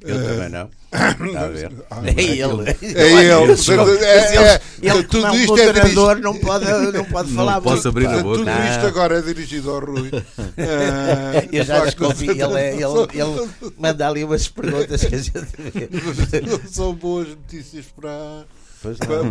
[0.00, 0.70] Eu Eh, também não.
[1.28, 1.72] Está a ver?
[1.90, 2.40] Ah, É ele.
[2.40, 4.04] É ele.
[4.04, 7.74] é- é- Ele, tudo é isto é moderador, não pode, não pode Não falar posso
[7.74, 7.88] muito.
[7.88, 8.38] abrir a boca.
[8.38, 8.68] Tudo Não.
[8.70, 10.10] isto agora é dirigido ao Rui.
[10.56, 12.82] Eh, Eu já desconfio, ele, é- ele,
[13.12, 16.40] ele manda ali umas perguntas que a gente vê.
[16.42, 18.44] não são boas notícias para,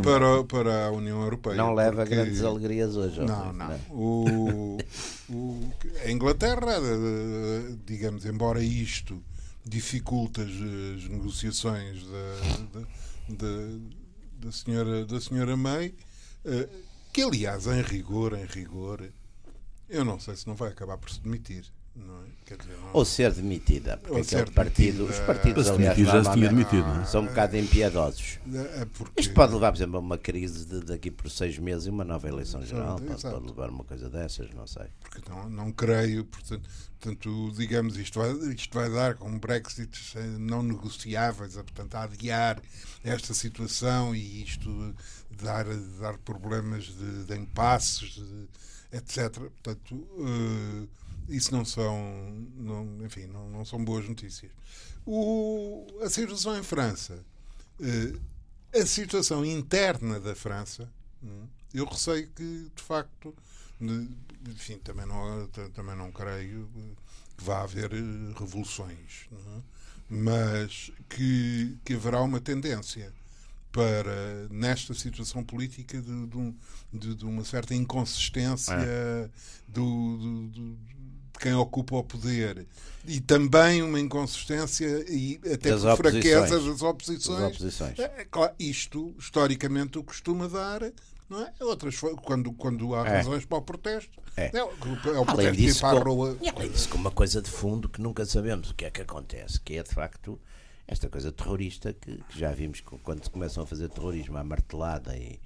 [0.04, 1.56] para, não, para, a União Europeia.
[1.56, 3.22] não leva grandes alegrias hoje.
[3.22, 3.72] Não, não.
[3.90, 4.78] O,
[5.30, 5.60] o-
[6.06, 6.74] a Inglaterra,
[7.86, 9.18] digamos, embora isto
[9.70, 12.88] dificulte as, as negociações da, da,
[13.30, 13.80] da,
[14.40, 15.94] da senhora, da senhora May,
[16.46, 16.70] eh,
[17.12, 19.10] que aliás, em rigor, em rigor,
[19.90, 21.66] eu não sei se não vai acabar por se demitir.
[22.06, 22.28] Não é?
[22.46, 25.20] Quer dizer, não- Ou ser demitida, porque Ou aquele ser partido, demitida.
[25.22, 27.06] os partidos, Para se aliás, já se tinha demitido, não é?
[27.06, 28.40] são um bocado impiedosos.
[28.80, 31.88] é porque- Isto pode levar, por exemplo, a uma crise de daqui por seis meses
[31.88, 33.00] e uma nova eleição geral.
[33.02, 34.86] Pode, pode levar a uma coisa dessas, não sei.
[35.02, 40.00] porque não, não creio, portanto, portanto, digamos, isto vai, isto vai dar com Brexit
[40.40, 42.62] não negociáveis, a, portanto, a adiar
[43.04, 44.96] esta situação e isto
[45.44, 45.66] dar,
[46.00, 48.48] dar problemas de, de impasses, de-
[48.98, 49.32] etc.
[49.40, 50.88] Portanto, eh,
[51.28, 51.96] isso não são,
[52.56, 54.52] não, enfim, não, não são boas notícias.
[55.06, 57.24] O, a situação em França,
[57.82, 60.90] eh, a situação interna da França,
[61.24, 63.34] hum, eu receio que, de facto,
[63.80, 64.10] ne-
[64.50, 66.70] enfim, também não, ta- também não creio
[67.38, 67.98] que vá haver eh,
[68.38, 69.62] revoluções, é?
[70.10, 73.14] mas que, que haverá uma tendência
[73.72, 76.56] para, nesta situação política, de, de um-
[76.94, 78.76] de- de uma certa inconsistência
[79.68, 80.78] do, do- do-
[81.38, 82.66] de quem ocupa o poder
[83.06, 86.58] e também uma inconsistência e até Das por fraqueza
[86.90, 87.40] oposições.
[87.40, 88.00] das As oposições.
[88.00, 90.82] É, é isto, historicamente, o costuma dar.
[91.30, 91.54] Não é?
[91.62, 93.18] Outras, quando, quando há É.
[93.18, 94.50] razões para o protesto, É.
[94.58, 94.70] é, o-
[95.14, 96.38] é o Além disso, para a rua.
[96.42, 99.02] e além disso, com uma coisa de fundo que nunca sabemos o que é que
[99.02, 100.40] acontece, que é de facto
[100.88, 104.44] esta coisa terrorista que, que já vimos que quando se começam a fazer terrorismo à
[104.44, 105.38] martelada e,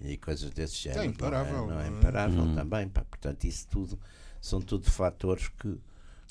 [0.00, 1.04] e coisas desse género.
[1.04, 1.88] imparável, Não é, não é é?
[1.88, 2.88] imparável também.
[2.88, 3.02] Pá.
[3.02, 3.98] Portanto, isso tudo
[4.44, 5.78] são tudo fatores que.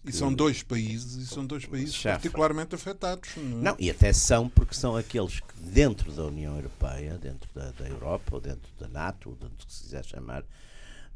[0.06, 2.20] E são dois países, e são dois países Chafra.
[2.20, 3.30] particularmente afetados.
[3.38, 3.62] Não, é?
[3.62, 7.88] Não, e até são porque são aqueles que dentro da União Europeia, dentro da, da
[7.88, 10.44] Europa, ou dentro da NATO, ou dentro do que se quiser chamar,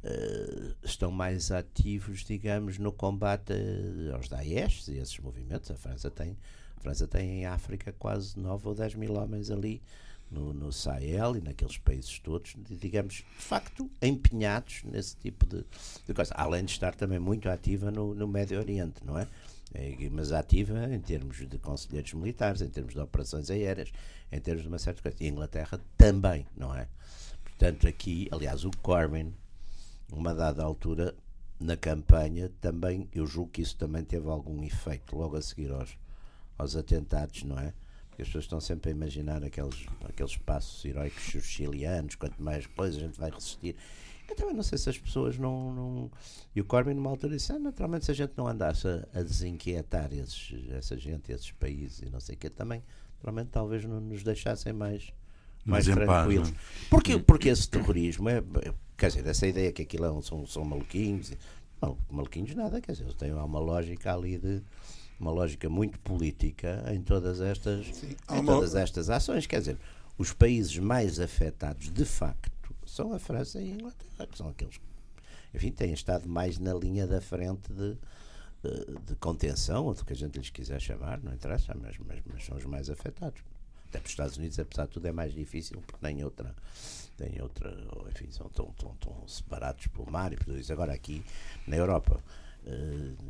[0.04, 5.70] eh, estão mais ativos, digamos, no combate eh, aos Daesh e esses movimentos.
[5.70, 6.38] A França tem,
[6.78, 9.84] a França tem em África quase 9 ou 10 mil homens ali
[10.30, 15.64] no, no Sahel e naqueles países todos, digamos, de facto, empenhados nesse tipo de,
[16.06, 16.34] de coisa.
[16.36, 19.28] Além de estar também muito ativa no, no Médio Oriente, não é?
[19.74, 23.92] É, Mas ativa em termos de conselheiros militares, em termos de operações aéreas,
[24.32, 25.18] em termos de uma certa coisa.
[25.20, 26.88] E a Inglaterra também, não é?
[27.44, 29.34] Portanto, aqui, aliás, o Corbyn,
[30.12, 31.14] uma dada altura,
[31.60, 35.98] na campanha, também, eu julgo que isso também teve algum efeito logo a seguir aos,
[36.58, 37.74] aos atentados, não é?
[38.18, 42.98] Porque as pessoas estão sempre a imaginar aqueles, aqueles passos heroicos churchilianos, quanto mais coisa
[42.98, 43.76] a gente vai resistir.
[44.28, 45.72] Eu também não sei se as pessoas não.
[45.72, 46.12] não...
[46.56, 49.22] E o Corbyn, numa altura, disse: ah, naturalmente, se a gente não andasse a, a
[49.22, 52.82] desinquietar esses, essa gente, esses países e não sei o que, também,
[53.18, 55.14] naturalmente, talvez não nos deixassem mais,
[55.64, 56.50] mais Mais em paz, tranquilos.
[56.50, 56.54] é?
[56.90, 58.42] Porque, porque esse terrorismo é.
[58.98, 61.32] Quer dizer, essa ideia que aquilo é um- são, são maluquinhos.
[61.80, 64.64] Não, maluquinhos nada, quer dizer, eles têm uma lógica ali de.
[65.20, 67.88] Uma lógica muito política em todas estas,
[68.28, 69.48] há em uma- todas estas ações.
[69.48, 69.78] Quer dizer,
[70.18, 72.52] os países mais afetados de facto
[72.86, 74.84] são a França e a Inglaterra, que são aqueles que,
[75.56, 77.98] enfim, têm estado mais na linha da frente de,
[79.08, 82.46] de contenção, ou do que a gente lhes quiser chamar, não interessa, mas, mas, mas
[82.46, 83.42] são os mais afetados.
[83.90, 86.54] Até para os Estados Unidos, apesar de tudo, é mais difícil porque tem outra,
[87.16, 87.74] tem outra,
[88.12, 90.74] enfim, são tão, tão, tão separados pelo mar e por isso.
[90.74, 91.24] Agora aqui
[91.66, 92.22] na Europa,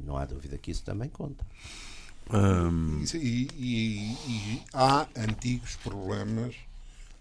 [0.03, 1.45] não há dúvida que isso também conta.
[2.31, 3.03] Um...
[3.13, 6.55] E, e, e, há antigos problemas,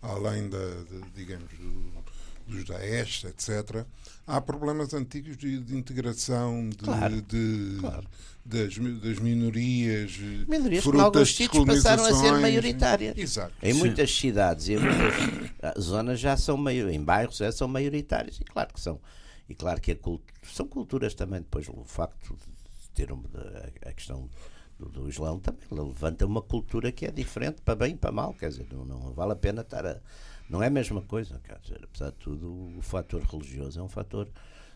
[0.03, 2.05] além da, de, digamos, do,
[2.47, 3.85] dos Daesh, etc.
[4.27, 8.07] Há problemas antigos de, de integração de, claro, de claro.
[8.45, 13.17] Das, das, minorias, minorias que em alguns sítios passaram a ser maioritárias.
[13.17, 13.53] Exato.
[13.61, 13.79] Em Sim.
[13.81, 18.39] muitas cidades e em muitas zonas já são meio, em bairros já são maioritárias.
[18.41, 19.01] E claro que são.
[19.49, 23.29] E claro que cult, são culturas também, depois o facto de ter uma,
[23.85, 24.29] a, a questão
[24.79, 28.35] do, do Islão também levanta uma cultura que é diferente para bem e para mal,
[28.35, 30.01] quer dizer, não, não vale a pena estar a
[30.49, 33.89] não é a mesma coisa, quer dizer, apesar de tudo, o fator religioso é um
[33.89, 34.29] fator,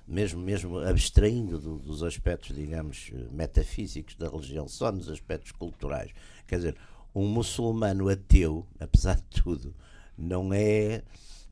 [0.07, 6.11] mesmo, mesmo abstraindo do, dos aspectos, digamos, metafísicos da religião, só nos aspectos culturais.
[6.49, 6.77] Quer dizer,
[7.15, 9.75] um muçulmano ateu, apesar de tudo,
[10.19, 11.03] não é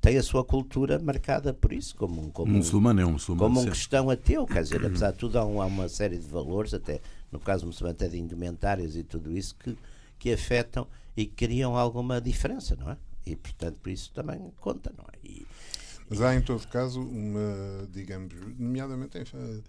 [0.09, 3.55] tem a sua cultura marcada por isso, como um, como um muçulmano é um muçulmano.
[3.55, 6.27] Como um cristão ateu, quer dizer, apesar de tudo, há, um, há, uma série de
[6.27, 9.77] valores, até no caso muçulmano, até de indumentárias e tudo isso, que,
[10.19, 12.97] que afetam e criam alguma diferença, não é?
[13.27, 15.29] E, portanto, por isso também conta, não é?
[15.29, 15.47] E,
[16.09, 19.63] Mas há, em todo caso, uma, digamos, nomeadamente em, uh,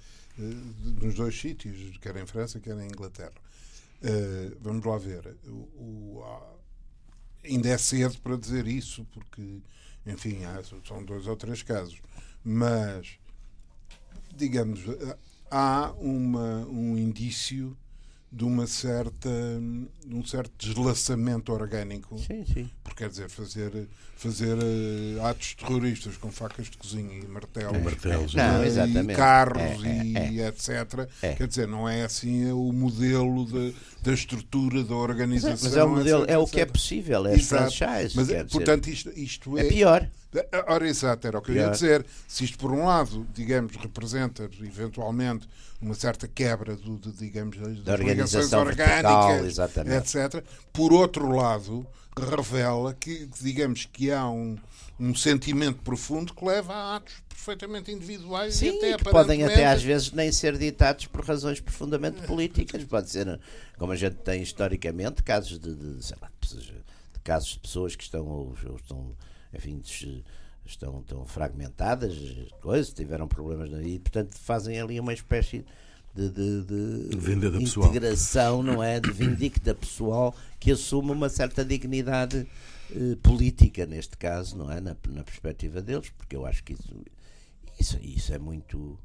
[1.02, 3.34] nos dois sítios, quer em França, quer em Inglaterra.
[4.02, 5.36] Uh, vamos lá ver.
[5.46, 6.24] O, o,
[7.44, 9.62] ainda é cedo para dizer isso, porque,
[10.06, 12.02] enfim, há, são dois ou três casos.
[12.44, 13.20] Mas,
[14.36, 14.82] digamos,
[15.50, 17.78] há uma, um indício
[18.32, 19.30] de uma certa
[20.06, 22.70] de um certo deslaçamento orgânico sim, sim.
[22.84, 27.80] porque quer dizer fazer fazer uh, atos terroristas com facas de cozinha e martelo é,
[27.80, 30.48] martelos não, e carros é, é, e é.
[30.48, 31.34] etc é.
[31.34, 35.90] quer dizer não é assim o modelo de, da estrutura da organização mas é o
[35.90, 37.72] modelo etc, é o que é possível é Exato.
[37.76, 40.08] franchise mas portanto isto, isto é, é pior
[40.68, 42.06] Ora, exato, era o que eu ia dizer.
[42.28, 45.48] Se isto, por um lado, digamos, representa eventualmente
[45.82, 50.44] uma certa quebra do, de, digamos, das da organização orgânicas, etc.
[50.72, 54.58] Por outro lado, revela que, digamos, que há um,
[55.00, 59.66] um sentimento profundo que leva a atos perfeitamente individuais Sim, e até que podem até
[59.66, 62.84] às vezes nem ser ditados por razões profundamente políticas.
[62.84, 63.40] Pode ser,
[63.78, 68.28] como a gente tem historicamente, casos de, de, lá, de casos de pessoas que estão,
[68.28, 69.16] ou, ou estão
[69.54, 69.82] enfim,
[70.66, 72.16] estão, estão fragmentadas,
[72.62, 75.66] coisas, tiveram problemas e portanto fazem ali uma espécie
[76.16, 79.00] de, de, de integração, não é?
[79.00, 82.48] De vindicta pessoal que assume uma certa dignidade
[82.92, 84.82] eh, política, neste caso, não é?
[84.82, 86.96] Na, na perspectiva deles, porque eu acho que isso,
[87.80, 88.98] isso, isso é muito.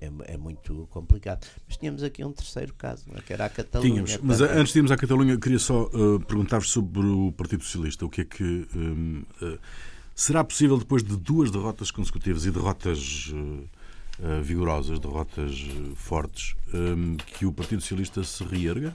[0.00, 1.46] É, é, muito complicado.
[1.66, 3.20] Mas tínhamos aqui um terceiro caso, é?
[3.20, 4.04] que era a Catalunha.
[4.04, 8.04] Tínhamos, mas antes de irmos à Catalunha, queria só uh, perguntar-vos sobre o Partido Socialista.
[8.04, 8.66] O que é que.
[8.74, 9.58] Um, uh,
[10.14, 17.44] Será possível, depois de duas derrotas consecutivas e derrotas uh, vigorosas, derrotas fortes, um, que
[17.44, 18.94] o Partido Socialista se reerga?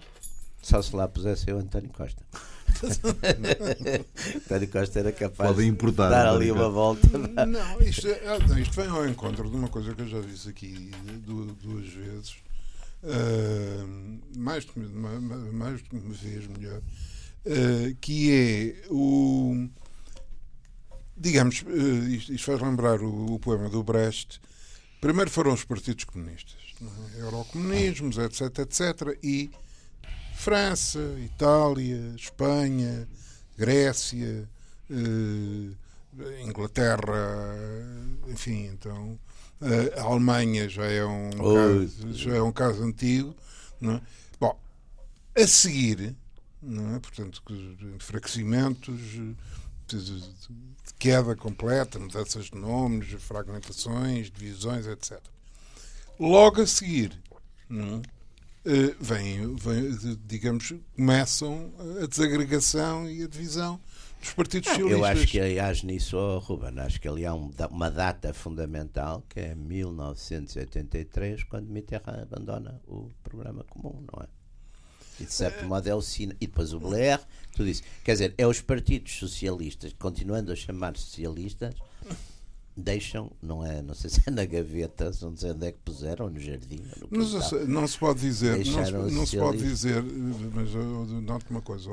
[0.62, 2.24] Só se lá pusesse o António Costa.
[4.36, 7.08] António Costa era capaz Podem importar, de dar ali uma volta.
[7.18, 10.50] Não, isto, é, não, isto vem ao encontro de uma coisa que eu já disse
[10.50, 10.92] aqui
[11.62, 12.36] duas vezes.
[13.02, 14.68] Uh, mais,
[15.54, 19.70] mais de uma vez melhor, uh, que é o
[21.20, 24.40] digamos, eh, isto, isto faz lembrar o, o, poema do Brecht.
[25.02, 27.22] Primeiro foram os partidos comunistas, é?
[27.22, 29.18] eurocomunismos, etc, etc.
[29.22, 29.52] E
[30.40, 33.06] França, Itália, Espanha,
[33.58, 34.48] Grécia,
[34.90, 37.58] eh, Inglaterra,
[38.26, 39.20] enfim, então
[39.62, 43.36] eh, a Alemanha já é um, caso, já é um caso antigo.
[43.82, 44.02] Não é?
[44.40, 44.58] Bom,
[45.36, 46.16] a seguir,
[46.62, 47.00] não é?
[47.00, 47.44] portanto,
[47.98, 49.36] enfraquecimentos de
[50.98, 55.20] queda completa, mudanças de nomes, fragmentações, divisões, etc.
[56.18, 57.22] Logo a seguir,
[57.68, 58.19] não, é?
[59.00, 63.80] Vem, vem, digamos, começam a desagregação e a divisão
[64.22, 65.00] dos partidos socialistas.
[65.00, 69.24] Eu acho que, aliás, nisso, oh, Ruben, acho que ali há um, uma data fundamental
[69.30, 74.28] que é 1983, quando Mitterrand abandona o programa comum, não é?
[75.20, 76.34] E de certo modo é o sino.
[76.40, 77.20] E depois o Blair,
[77.54, 77.84] tudo isso.
[78.06, 81.76] Quer dizer, é os partidos socialistas, continuando a chamar socialistas,
[82.80, 86.30] deixam, não é, não sei se é na gaveta, não sei onde é que puseram,
[86.30, 86.82] no jardim.
[87.02, 90.04] No mas não se pode dizer, não se, não se, pode dizer,
[90.54, 91.90] mas eu noto uma coisa,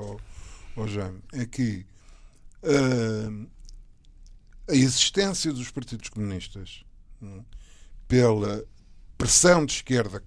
[0.77, 1.87] oh Jean, é que
[2.63, 3.47] uh,
[4.69, 6.85] a existência dos partidos comunistas
[7.23, 7.45] uh,
[8.09, 8.65] pela
[9.19, 10.23] pressão de esquerda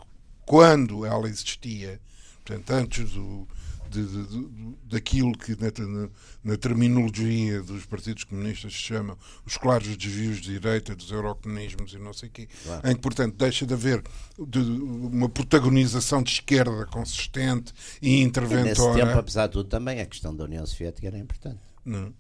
[0.46, 2.02] quando ela existia,
[2.44, 3.48] portanto, antes do,
[3.90, 6.10] de, de, de, daquilo que na,
[6.44, 11.98] na, terminologia dos partidos comunistas se chama os claros desvios de direita, dos eurocomunismos e
[11.98, 12.90] não sei o quê, claro.
[12.90, 14.04] em que, portanto, deixa de haver
[14.38, 18.62] uma protagonização de esquerda consistente e interventora.
[18.62, 21.60] E nesse tempo, apesar de tudo, também a questão da União Soviética era importante.
[21.84, 22.14] Não.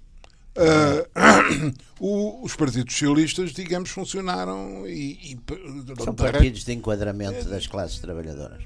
[0.60, 5.34] Uh, o, os partidos socialistas, digamos, funcionaram e.
[5.34, 5.40] e
[6.04, 8.64] São partidos de enquadramento das classes trabalhadoras.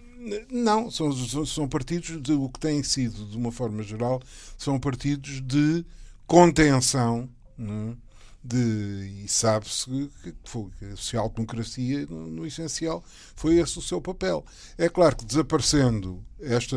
[0.49, 1.11] Não, são,
[1.45, 4.21] são partidos de o que têm sido, de uma forma geral,
[4.57, 5.85] são partidos de
[6.25, 7.29] contenção.
[7.59, 8.13] É?
[8.45, 9.85] De, e sabe-se
[10.21, 13.01] que, foi, que a social-democracia, no, no, essencial,
[13.37, 14.45] foi esse o seu papel.
[14.77, 16.75] É claro que desaparecendo esta,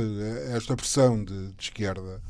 [0.52, 2.22] esta pressão de, de esquerda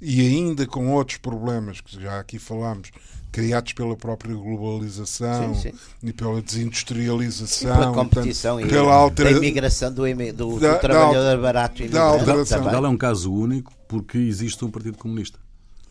[0.00, 2.92] e ainda com outros problemas que já aqui falámos,
[3.34, 5.76] criados pela própria globalização sim, sim.
[6.04, 9.32] e pela desindustrialização, e pela competição portanto, e pela altera...
[9.32, 12.60] da imigração do, do, da, do trabalhador da, barato e da alteração.
[12.60, 15.36] Portugal é um caso único porque existe um Partido Comunista.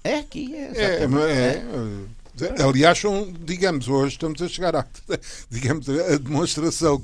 [0.06, 0.71] É aqui, é.
[0.73, 1.63] É, é, é.
[2.63, 4.86] Aliás, são, digamos, hoje estamos a chegar à
[5.52, 7.00] digamos, a demonstração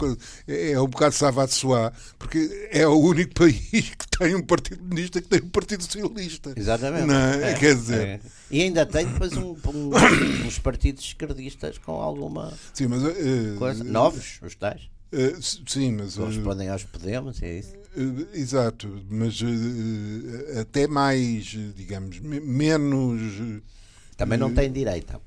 [0.48, 5.22] é um bocado savate soar, porque é o único país que tem um partido comunista
[5.22, 6.54] que tem um partido socialista.
[6.56, 7.14] Exatamente.
[7.14, 7.52] É?
[7.52, 8.08] É, quer dizer.
[8.08, 8.20] É.
[8.50, 9.92] E ainda tem depois um, um,
[10.48, 13.84] uns partidos esquerdistas com alguma sim, mas, uh, coisa.
[13.84, 14.90] Novos, os tais.
[15.14, 16.16] Uh, sim, mas.
[16.16, 17.74] Correspondem aos Podemos, é isso?
[17.96, 19.40] Uh, exato, mas
[20.60, 23.62] até mais, digamos, menos
[24.20, 25.20] também não tem direito.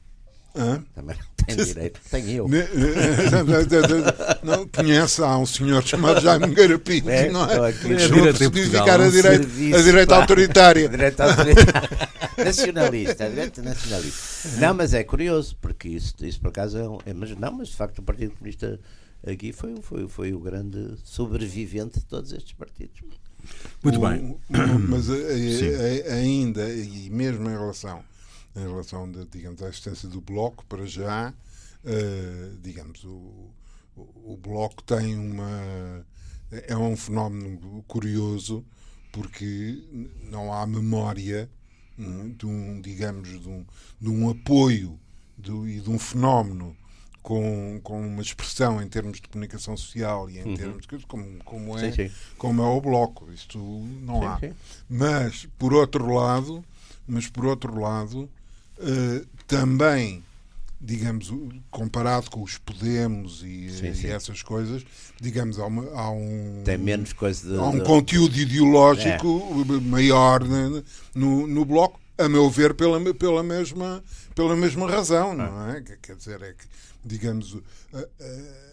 [0.55, 0.85] Hã?
[0.95, 1.99] Também não tem direito.
[2.11, 2.47] Tem eu.
[4.45, 7.57] não conhece, há um senhor chamado Jaime Garapinto, é, não é?
[7.57, 10.87] Não significar a direita, a direita autoritária.
[10.91, 11.89] direita autoritária.
[12.37, 14.61] nacionalista, a direita nacionalista.
[14.61, 17.69] Não, mas é curioso, porque isso, isso por acaso é, um, é mas Não, mas
[17.69, 18.79] de facto o Partido Comunista
[19.27, 23.01] aqui foi, foi, foi o grande sobrevivente de todos estes partidos.
[23.83, 24.37] Muito o, bem.
[24.87, 28.05] Mas eh, eh, ainda, e mesmo em relação
[28.57, 31.33] em relação, de, digamos, à existência do Bloco, para já,
[31.85, 33.51] uh, digamos, o,
[33.97, 36.05] o, o Bloco tem uma...
[36.51, 38.65] é um fenómeno curioso
[39.13, 39.83] porque
[40.31, 41.49] não há memória
[41.99, 43.65] hum, de um, digamos, de um,
[44.01, 44.99] de um apoio
[45.37, 46.75] do, e de um fenómeno
[47.23, 50.55] com, com uma expressão em termos de comunicação social e em uhum.
[50.55, 52.15] termos de como, como, é, sim, sim.
[52.37, 53.31] como é o bloco.
[53.33, 54.55] Isto não sim, há.
[54.89, 56.65] Mas, por outro lado,
[57.07, 58.29] mas por outro lado,
[58.79, 60.23] uh, também
[60.83, 61.33] digamos,
[61.71, 64.09] comparado com os Podemos e, sim, sim.
[64.09, 64.85] e essas coisas,
[65.21, 66.63] digamos, há, uma, há um.
[66.65, 69.81] Tem menos coisa de, Há um conteúdo ideológico é.
[69.81, 70.41] maior
[71.15, 74.03] no, no bloco, a meu ver, pela, pela, mesma,
[74.35, 75.79] pela mesma razão, não é?
[75.79, 75.97] é?
[76.03, 76.65] Quer dizer, é que,
[77.05, 77.55] digamos.
[77.55, 77.61] Uh,
[77.95, 78.73] uh,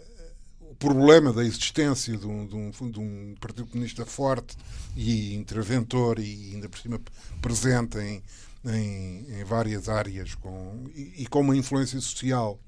[0.62, 4.56] o problema da existência de um, de, um, de um Partido Comunista forte
[4.96, 7.00] e interventor e ainda por cima
[7.42, 8.22] presente em,
[8.64, 12.58] em, em várias áreas com, e, e, com uma influência social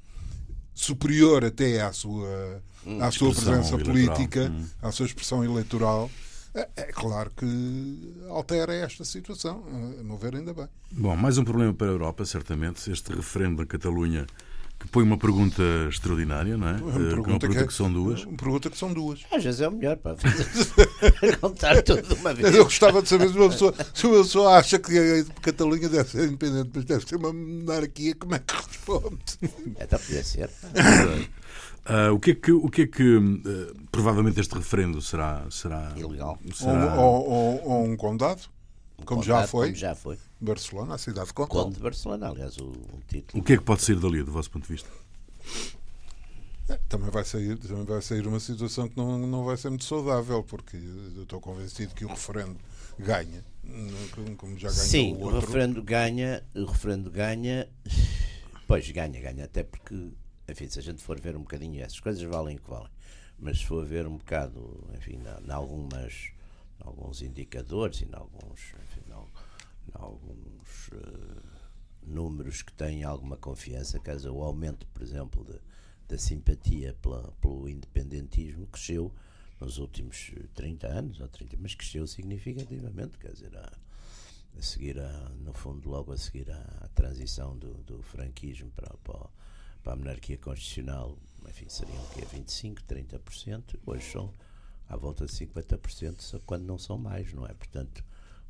[0.74, 3.84] superior até à sua, hum, à sua presença eleitoral.
[3.84, 4.66] política, hum.
[4.80, 6.10] à sua expressão eleitoral.
[6.54, 9.64] É, é, claro que altera esta situação,
[9.98, 10.68] a meu ver, ainda bem.
[10.90, 12.90] Bom, mais um problema para a Europa, certamente.
[12.90, 14.26] Este referendo da Catalunha
[14.82, 16.72] que põe uma pergunta extraordinária, não é?
[16.72, 18.24] Uma pergunta, uma pergunta que, é, que, são duas.
[18.24, 19.20] Uma pergunta que são duas.
[19.30, 20.16] Às vezes é o melhor para
[21.40, 22.52] contar tudo de uma vez.
[22.54, 26.10] Eu gostava de saber se uma pessoa, se uma pessoa acha que a Catalunha deve
[26.10, 29.22] ser independente, mas deve ser uma monarquia, como é que responde?
[29.80, 30.50] Então podia ser.
[31.88, 35.92] Uh, o que é que, o que, é que uh, provavelmente este referendo será, será
[35.96, 36.38] ilegal?
[36.54, 36.94] Será...
[36.94, 38.42] Ou, ou, ou, um condado?
[39.04, 39.68] Como, já foi.
[39.68, 40.18] como já foi.
[40.40, 41.50] Barcelona, a cidade de Conde.
[41.50, 43.42] Conde de Barcelona, aliás, o, o, título.
[43.42, 44.88] O que é que pode sair dali, do vosso ponto de vista?
[46.68, 49.84] É, também vai sair, também vai sair uma situação que não, não vai ser muito
[49.84, 52.56] saudável, porque eu estou convencido que o referendo
[52.98, 53.44] ganha,
[54.36, 55.36] como já ganhou Sim, o outro.
[55.36, 57.68] o referendo ganha, o referendo ganha,
[58.66, 60.12] pois ganha, ganha, até porque,
[60.48, 62.90] enfim, se a gente for ver um bocadinho, essas coisas valem o que valem,
[63.38, 66.32] mas se for ver um bocado, enfim, em algumas
[66.84, 68.74] alguns indicadores e em alguns,
[69.94, 71.42] alguns uh,
[72.02, 75.58] números que têm alguma confiança, caso o aumento, por exemplo, de,
[76.08, 79.12] da simpatia pela, pelo independentismo cresceu
[79.60, 83.72] nos últimos 30 anos, ou 30, mas cresceu significativamente, quer dizer, a,
[84.58, 89.30] a seguir, a, no fundo, logo a seguir à, transição do, do franquismo para, para,
[89.82, 91.16] para a monarquia constitucional,
[91.48, 92.22] enfim, seriam o quê?
[92.22, 94.34] 25%, 30%, hoje são
[94.88, 97.54] à volta de 50%, quando não são mais, não é?
[97.54, 98.04] Portanto,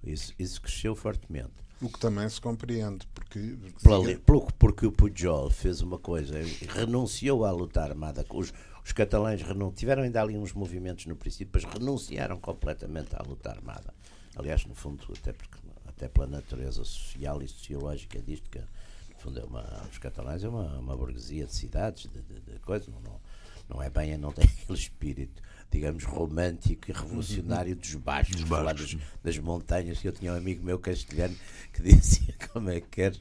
[0.05, 1.53] isso, isso cresceu fortemente.
[1.80, 3.07] o que também se compreende.
[3.14, 6.34] Porque, Pela, porque o Pujol fez uma coisa,
[6.68, 8.24] renunciou à luta armada.
[8.30, 8.53] Os,
[8.84, 9.40] os catalães
[9.74, 13.94] tiveram ainda ali uns movimentos no princípio, mas renunciaram completamente à luta armada.
[14.36, 19.40] Aliás, no fundo, até, porque, até pela natureza social e sociológica disto, que no fundo
[19.40, 23.00] é uma, os catalães é uma, uma burguesia de cidades, de, de, de coisas, não,
[23.00, 23.20] não,
[23.68, 25.42] não é bem, não tem aquele espírito
[25.72, 30.04] digamos, romântico e revolucionário dos baixos, dos falar das, das, montanhas.
[30.04, 31.34] Eu tinha um amigo meu castelhano
[31.72, 33.16] que dizia como é que quer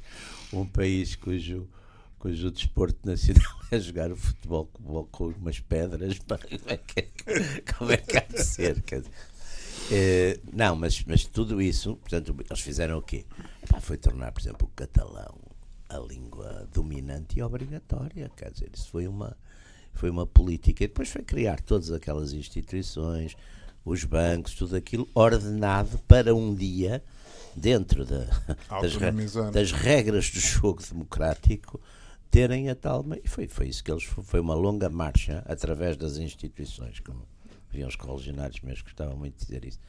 [0.52, 1.68] um país cujo,
[2.20, 6.20] cujo desporto nacional é jogar o futebol com, com umas pedras.
[6.20, 7.08] Como é que,
[7.78, 8.82] como é que há de ser?
[8.82, 9.06] Dizer,
[9.89, 13.26] eh, não, mas, mas tudo isso, portanto, eles fizeram o quê?
[13.80, 15.39] foi tornar, por exemplo, o catalão
[15.91, 18.32] a língua dominante e obrigatória.
[18.36, 19.36] Quer dizer, isso foi uma
[19.94, 20.84] foi uma política.
[20.84, 23.36] E depois foi criar todas aquelas instituições,
[23.84, 27.04] os bancos, tudo aquilo ordenado para um dia,
[27.56, 28.26] dentro da,
[28.82, 31.80] das, das, regras do jogo democrático,
[32.30, 33.06] terem a tal.
[33.24, 34.04] E foi, foi isso que eles.
[34.04, 37.26] Foi uma longa marcha através das instituições, como
[37.70, 39.80] haviam os correligionários meus que gostavam muito de dizer isso.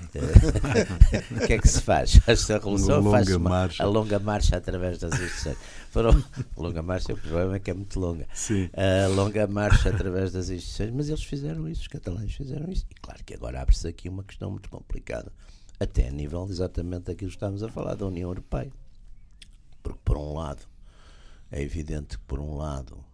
[1.30, 2.20] o que é que se faz?
[2.26, 5.56] Esta revolução faz uma, a longa marcha através das instituições.
[5.90, 6.24] Foram,
[6.56, 8.26] longa marcha, o problema é que é muito longa.
[8.34, 8.70] Sim.
[8.74, 12.86] A longa marcha através das instituições, mas eles fizeram isso, os catalães fizeram isso.
[12.90, 15.32] E claro que agora abre-se aqui uma questão muito complicada,
[15.78, 18.72] até a nível exatamente daquilo que estamos a falar, da União Europeia.
[19.82, 20.62] Porque, por um lado,
[21.50, 23.04] é evidente que, por um lado,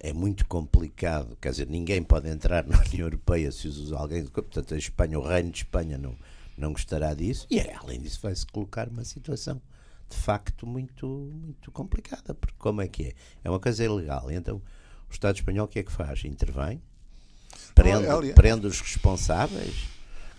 [0.00, 4.74] é muito complicado, quer dizer, ninguém pode entrar na União Europeia se usa alguém, portanto
[4.74, 6.16] a Espanha, o reino de Espanha não,
[6.56, 9.60] não gostará disso, e é, além disso vai-se colocar uma situação
[10.08, 13.12] de facto muito, muito complicada, porque como é que é?
[13.44, 16.24] É uma coisa ilegal, então o Estado espanhol o que é que faz?
[16.24, 16.80] Intervém,
[17.74, 19.88] prende, oh, prende os responsáveis,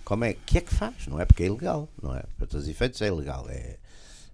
[0.05, 1.07] como é, que é que faz?
[1.07, 2.23] Não é porque é ilegal, não é?
[2.37, 3.77] Para todos os efeitos é ilegal, é,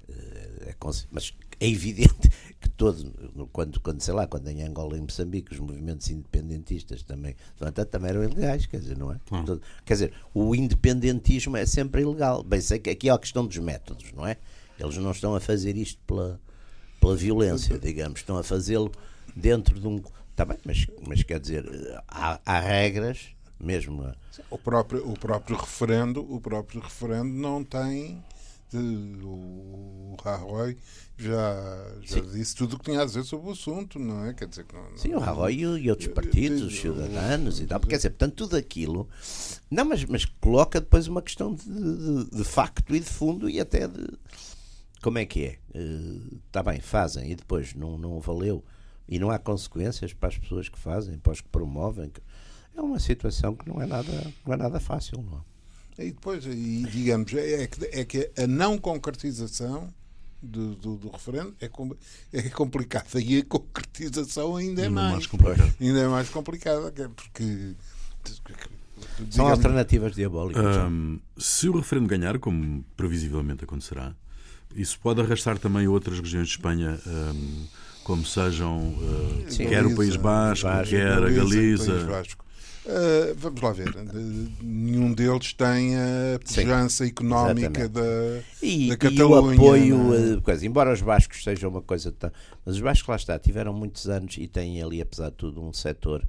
[0.07, 0.75] é, é
[1.11, 2.29] mas é evidente
[2.61, 7.36] que todo, quando, quando, sei lá, quando em Angola e Moçambique os movimentos independentistas também,
[7.91, 9.15] também eram ilegais, quer dizer, não é?
[9.32, 9.59] Hum.
[9.86, 12.43] Quer dizer, o independentismo é sempre ilegal.
[12.43, 14.38] Bem, sei que aqui é a questão dos métodos, não é?
[14.80, 16.39] Eles não estão a fazer isto pela,
[16.99, 18.91] pela violência, digamos, estão a fazê-lo
[19.36, 20.01] dentro de um.
[20.32, 21.65] Está bem, mas, mas quer dizer,
[22.07, 24.11] há, há regras, mesmo.
[24.49, 28.24] O próprio, o próprio referendo, o próprio referendo não tem
[28.78, 30.78] o Rajoy
[31.17, 34.34] já, já disse tudo o que tinha a dizer sobre o assunto, não é?
[34.34, 37.97] Quer dizer, não, não, Sim, o Rajoy e, outros partidos, os cidadãos e tal, quer
[37.97, 39.07] dizer, portanto, tudo aquilo.
[39.69, 43.59] Não, mas, mas coloca depois uma questão de, de, de facto e de fundo e
[43.59, 44.07] até de.
[45.01, 45.59] Como é que é?
[46.47, 48.63] Está uh, bem, fazem e depois não, não valeu
[49.07, 52.11] e não há consequências para as pessoas que fazem, para os que promovem.
[52.76, 55.52] É uma situação que não é nada, não é nada fácil, não é?
[55.97, 59.93] E depois, e, digamos, é, é que, é que a não concretização
[60.41, 61.69] do, do, do, referendo é,
[62.33, 65.75] é complicada e a concretização ainda é ainda mais, mais complicada.
[65.79, 67.75] Ainda é mais complicada, é porque
[69.17, 70.77] digamos, são alternativas diabólicas.
[70.77, 74.13] Um, se o referendo ganhar, como previsivelmente acontecerá,
[74.75, 76.99] isso pode arrastar também outras regiões de Espanha.
[77.05, 77.65] Um,
[78.03, 82.09] como sejam uh, Sim, quer Galiza, o País Basco, Basco quer a Galiza.
[82.86, 83.93] Uh, vamos lá ver.
[84.61, 88.01] Nenhum deles tem a pujança económica da,
[88.61, 89.55] e, da Catalunha.
[89.55, 92.13] E o apoio, coisa, embora os bascos sejam uma coisa.
[92.65, 95.71] Mas os bascos, lá está, tiveram muitos anos e têm ali, apesar de tudo, um
[95.71, 96.27] setor,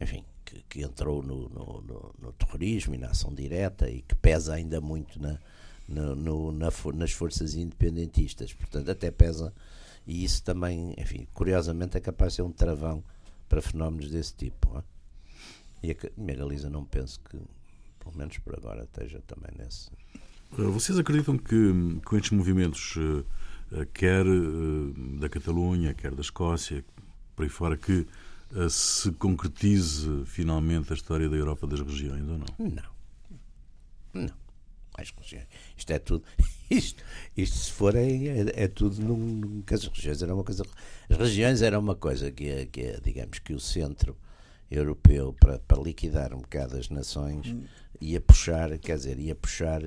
[0.00, 4.16] enfim, que, que entrou no, no, no, no, terrorismo e na ação direta e que
[4.16, 5.38] pesa ainda muito na,
[5.88, 6.14] na,
[6.92, 8.52] nas forças independentistas.
[8.52, 9.52] Portanto, até pesa.
[10.06, 13.02] E isso também, enfim, curiosamente, é capaz de ser um travão
[13.48, 14.68] para fenómenos desse tipo.
[14.70, 14.93] Não é?
[15.84, 17.36] E a Galiza não penso que,
[17.98, 19.90] pelo menos por agora, esteja também nesse.
[20.58, 24.24] Eh, vocês acreditam que com estes movimentos, eh, eh, quer
[25.20, 26.82] da Catalunha, quer da Escócia,
[27.36, 28.06] por aí fora, que
[28.70, 32.46] se concretize finalmente a história da Europa das regiões ou não?
[32.58, 34.22] Não.
[34.22, 34.34] Não.
[34.96, 35.48] As regiões.
[35.76, 36.24] Isto é tudo.
[36.70, 37.04] Isto,
[37.36, 40.64] isto se for, é, é, é tudo num, as regiões era uma coisa.
[41.10, 44.16] As regiões era uma coisa que, que digamos que o centro
[44.70, 47.64] europeu para, para liquidar um bocado as nações hum.
[48.00, 49.82] ia puxar, quer dizer, ia puxar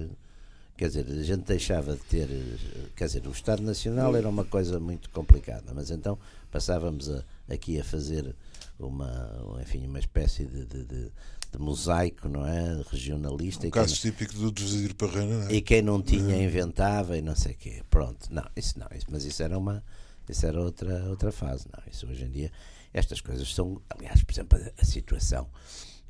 [0.78, 2.30] quer dizer, a gente deixava de ter,
[2.95, 6.19] quer dizer, o Estado Nacional era uma coisa muito complicada, mas então
[6.51, 8.36] passávamos a, aqui a fazer
[8.80, 11.11] uma, enfim, uma espécie de, de, de,
[11.51, 13.65] de mosaico, não é, regionalista.
[13.65, 15.53] Um caso quem, típico do desvir para não é?
[15.53, 16.43] E quem não tinha é.
[16.43, 19.84] inventava e não sei o quê, pronto, não, isso não, isso, mas isso era uma,
[20.30, 22.51] isso era outra, outra fase, não, isso hoje em dia
[22.98, 25.48] estas coisas são, aliás, por exemplo, a, a situação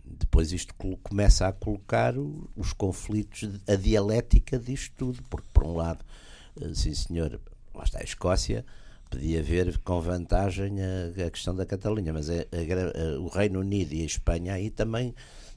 [0.10, 0.74] depois isto
[1.04, 2.14] começa a colocar
[2.56, 6.04] os conflitos, a dialética disto tudo, porque por um lado,
[6.62, 7.40] eh, sim senhor,
[7.74, 8.66] lá está a Escócia,
[9.10, 13.94] podia ver com vantagem a, a questão da Catalunha, mas a, a, o Reino Unido
[13.94, 15.14] e a Espanha aí também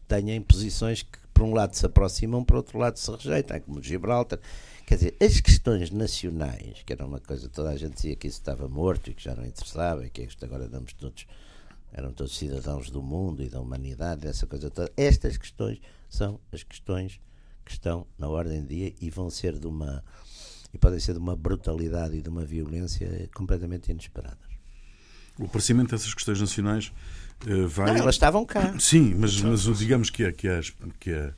[0.09, 4.39] têm posições que por um lado se aproximam, por outro lado se rejeitam, como Gibraltar.
[4.91, 8.41] Quer dizer, as questões nacionais, que era uma coisa, toda a gente dizia que isso
[8.41, 11.29] estava morto e que já não interessava, e que isto agora damos todos,
[11.93, 14.91] eram todos cidadãos do mundo e da humanidade, essa coisa toda.
[14.97, 17.21] Estas questões são as questões
[17.65, 20.03] que estão na ordem do dia e vão ser de uma
[20.75, 24.51] e podem ser de uma brutalidade e de uma violência completamente inesperadas.
[25.39, 26.91] O aparecimento dessas questões nacionais
[27.47, 27.93] uh, vai.
[27.93, 28.77] Não, elas estavam cá.
[28.81, 30.61] Sim, mas, mas digamos que, é, que, é,
[30.99, 31.33] que é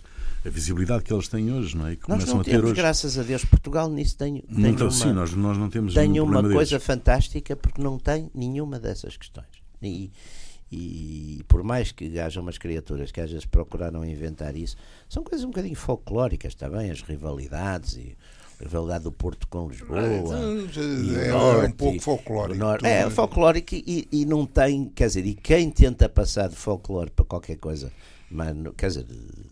[0.45, 1.97] a visibilidade que eles têm hoje, não é?
[1.97, 2.75] Que nós não a temos, hoje...
[2.75, 6.21] graças a Deus, Portugal nisso tem, tem não, uma, sim, nós, nós não temos tem
[6.21, 9.47] uma coisa fantástica porque não tem nenhuma dessas questões.
[9.81, 10.11] E,
[10.71, 14.77] e por mais que haja umas criaturas que às vezes procuraram inventar isso,
[15.09, 16.91] são coisas um bocadinho folclóricas, está bem?
[16.91, 18.17] As rivalidades e
[18.59, 20.01] a rivalidade do Porto com Lisboa.
[20.01, 22.87] É, é norte, um pouco folclórico.
[22.87, 27.25] É, folclórico e, e, não tem, quer dizer, e quem tenta passar de folclore para
[27.25, 27.93] qualquer coisa,
[28.33, 29.07] mas, quer dizer,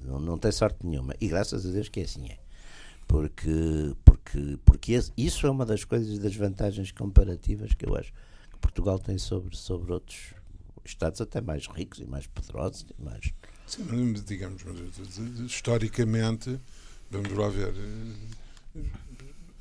[0.05, 1.15] não, não tem sorte nenhuma.
[1.21, 2.39] E graças a Deus que assim é.
[3.07, 8.59] Porque, porque, porque isso é uma das coisas, das vantagens comparativas que eu acho que
[8.61, 10.35] Portugal tem sobre, sobre outros
[10.85, 12.87] Estados até mais ricos e mais poderosos.
[12.99, 13.33] E mais...
[13.67, 14.63] Sim, digamos,
[15.47, 16.59] historicamente,
[17.11, 17.75] vamos lá ver.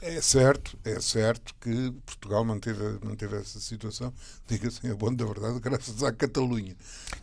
[0.02, 4.14] É certo, é certo que Portugal manteve, manteve essa situação,
[4.48, 6.74] diga-se a bom da verdade, graças à Catalunha.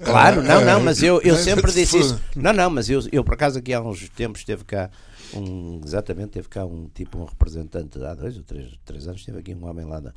[0.04, 2.20] Claro, não, não, mas eu, eu sempre disse isso.
[2.34, 4.90] Não, não, mas eu, eu por acaso aqui há uns tempos teve cá
[5.32, 9.38] um, exatamente, teve cá um tipo, um representante, há dois ou três, três anos, teve
[9.38, 10.10] aqui um homem lá da,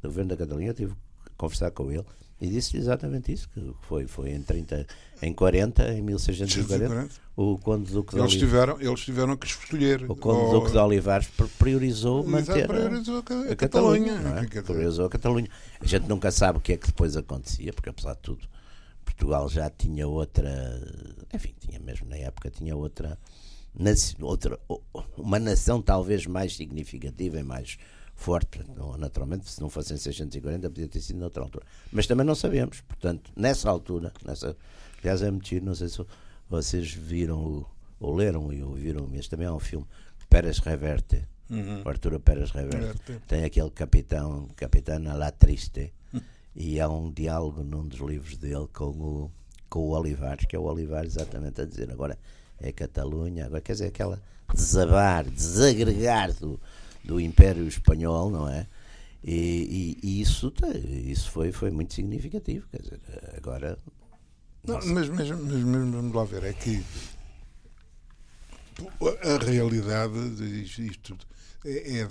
[0.00, 1.05] do governo da Catalunha, eu tive que
[1.36, 2.04] conversar com ele
[2.40, 4.86] e disse exatamente isso, que foi, foi em, 30,
[5.22, 10.10] em 40, em 1640, o Conde Duque de eles tiveram Eles tiveram que escolher.
[10.10, 10.60] O Conde ou...
[10.60, 11.28] Duque de Olivares
[11.58, 14.14] priorizou manter priorizou a, a, Catalunha.
[14.52, 14.62] É?
[14.62, 15.48] Priorizou a Catalunha.
[15.80, 18.46] A gente nunca sabe o que é que depois acontecia, porque apesar de tudo,
[19.02, 20.78] Portugal já tinha outra,
[21.32, 23.18] enfim, tinha mesmo na época, tinha outra,
[24.20, 24.60] outra
[25.16, 27.78] uma nação talvez mais significativa e mais
[28.16, 28.64] forte.
[28.98, 31.64] Naturalmente, se não fossem 640, podia ter sido noutra altura.
[31.92, 32.80] Mas também não sabemos.
[32.80, 34.56] Portanto, nessa altura, nessa,
[34.98, 36.04] aliás, é mentira, não sei se
[36.48, 37.64] vocês viram
[38.00, 39.86] ou leram e ouviram, mas também há um filme,
[40.28, 41.22] Pérez Reverte.
[41.48, 41.82] Uhum.
[41.84, 43.20] Arturo Pérez Reverte.
[43.28, 45.92] Tem aquele capitão, capitão La Triste.
[46.58, 49.30] E há um diálogo num dos livros dele com o,
[49.68, 52.18] com o Olivares, que é o Olivares exatamente a dizer agora
[52.58, 54.22] é Catalunha, agora quer dizer aquela
[54.54, 56.58] desabar, desagregar do,
[57.06, 58.66] do Império Espanhol, não é?
[59.22, 60.52] E, e, e isso,
[61.04, 62.66] isso foi, foi muito significativo.
[62.70, 63.00] Quer dizer,
[63.36, 63.78] agora.
[64.64, 66.84] Não, mas, mas, mas, mas vamos lá ver, é que
[69.22, 70.18] a realidade
[70.62, 71.16] isto
[71.64, 72.06] é, é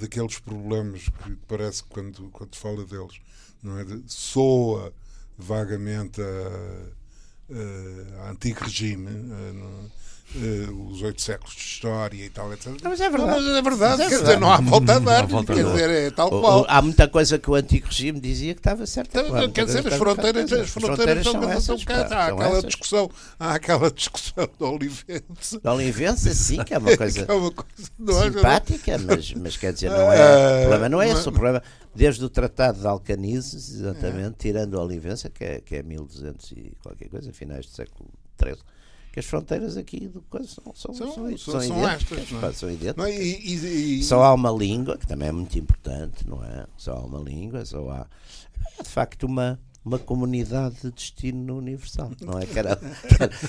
[0.00, 3.18] daqueles problemas que parece que quando, quando fala deles
[3.62, 4.92] não é soa
[5.38, 10.01] vagamente a, a antigo regime a,
[10.34, 12.66] uh, os oito séculos de história e tal, etc.
[12.82, 13.30] Não, mas é verdade.
[13.30, 14.24] Não, mas é verdade, mas é quer verdade.
[14.24, 16.66] dizer, não há volta a dar, quer dizer, é tal qual.
[16.68, 19.20] Há muita coisa que o antigo regime dizia que estava certa.
[19.20, 23.90] Então, quer dizer, as fronteiras, as fronteiras são, são, são, há aquela discussão, há aquela
[23.90, 25.60] discussão da Olivença.
[25.62, 29.72] Da Olivença, sim, que é uma coisa, é uma coisa é simpática, mas, mas quer
[29.72, 31.62] dizer, não é, o problema não é esse, o problema
[31.94, 34.34] desde o Tratado de Alcanizes, exatamente, é.
[34.38, 38.08] tirando a Olivença, que é, que é 1200 e qualquer coisa, finais do século
[38.42, 38.56] XIII
[39.12, 42.30] que as fronteiras aqui do são, são, são, são, são, são estas.
[42.30, 42.52] Não é?
[42.52, 42.96] São idênticas.
[42.96, 46.66] Não, e, e, e, só há uma língua, que também é muito importante, não é?
[46.78, 48.06] Só há uma língua, só há.
[48.78, 52.46] É de facto uma uma comunidade de destino universal, não é?
[52.46, 52.76] Que era,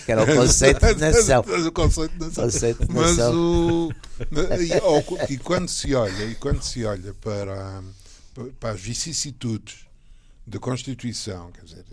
[0.04, 1.42] que era, o conceito de nação.
[1.42, 2.44] o conceito de nação.
[2.46, 3.92] Conceito de Mas o,
[5.30, 7.84] e, e, quando se olha, e quando se olha para,
[8.60, 9.86] para as vicissitudes
[10.46, 11.86] da Constituição, quer dizer,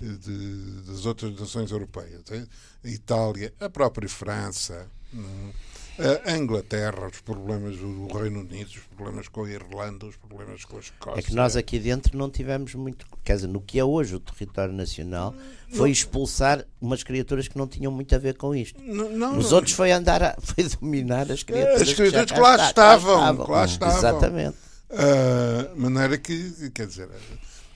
[0.00, 2.22] de, das outras nações europeias,
[2.84, 5.50] a Itália, a própria França, hum,
[6.24, 10.76] a Inglaterra, os problemas do Reino Unido, os problemas com a Irlanda, os problemas com
[10.76, 11.18] a Escócia.
[11.18, 13.06] É que nós aqui dentro não tivemos muito.
[13.24, 15.34] Quer dizer, no que é hoje o território nacional,
[15.70, 18.78] foi expulsar umas criaturas que não tinham muito a ver com isto.
[18.82, 21.82] Não, não, Os outros foi andar a, foi dominar as criaturas.
[21.82, 23.50] As criaturas que, lá, estavam, lá estavam.
[23.50, 23.98] Lá estavam.
[23.98, 24.56] Exatamente.
[24.90, 27.08] Uh, maneira que, quer dizer,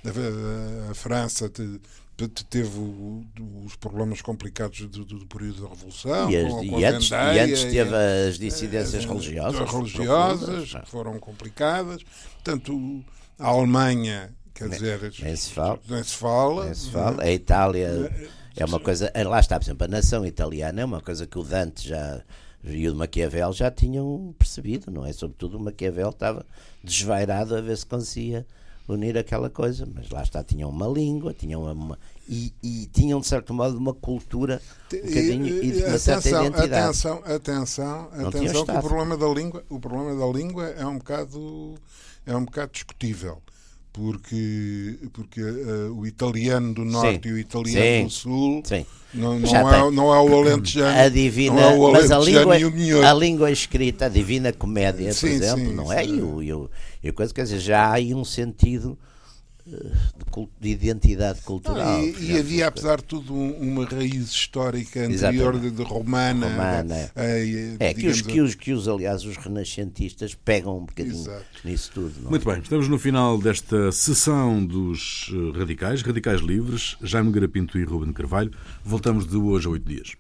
[0.05, 1.81] a, a França te,
[2.29, 2.79] teve
[3.65, 6.31] os problemas complicados do, do, do, período da Revolução.
[6.31, 9.71] E, as, e, antes, e antes teve as dissidências religiosas.
[9.71, 12.03] religiosas, que foram complicadas.
[12.35, 13.05] Portanto,
[13.39, 15.13] a Alemanha, quer nem, dizer.
[15.21, 15.81] Nem se fala.
[15.89, 16.65] Nem se fala.
[16.65, 17.23] Nem se fala.
[17.23, 18.31] A Itália.
[18.57, 21.45] É uma coisa, lá está, por exemplo, a nação italiana é uma coisa que o
[21.45, 22.23] Dante já
[22.63, 25.13] e o Maquiavel já tinham percebido, não é?
[25.13, 26.45] Sobretudo o Maquiavel estava
[26.85, 28.47] desvairado a ver se conseguia
[28.91, 33.27] unir aquela coisa, mas lá está, tinham uma língua, tinham uma, e, e, tinham de
[33.27, 34.61] certo modo uma cultura
[34.93, 36.75] um bocadinho e, e uma atenção, certa identidade.
[36.75, 41.75] Atenção, atenção, atenção que o problema da língua, o problema da língua é um bocado
[42.27, 43.43] é um bocado discutível
[43.93, 47.29] porque, porque uh, o italiano do norte Sim.
[47.29, 48.05] e o italiano Sim.
[48.05, 48.87] do sul Sim.
[49.13, 52.55] não, não, é, não é o alentejano, a divina, não é o mas a língua,
[53.09, 56.05] a língua escrita, a divina comédia, por exemplo, não é?
[56.07, 56.71] E, o, e, o,
[57.03, 58.97] e a coisa, quer dizer, já há aí um sentido
[59.71, 62.03] de, de identidade cultural.
[62.03, 66.49] e, e havia, apesar de tudo, um, uma raiz histórica anterior de, de, romana.
[66.49, 67.11] romana.
[67.15, 71.45] É, é que, os, que, os, que os, aliás, os renascentistas pegam um bocadinho Exato.
[71.65, 72.13] nisso tudo.
[72.21, 72.29] Não?
[72.29, 72.31] É?
[72.31, 77.85] Muito bem, estamos no final desta sessão dos eh, radicais, radicais livres, Jaime Garapinto e
[77.85, 78.51] Ruben Carvalho.
[78.85, 80.13] Voltamos de hoje a oito dias.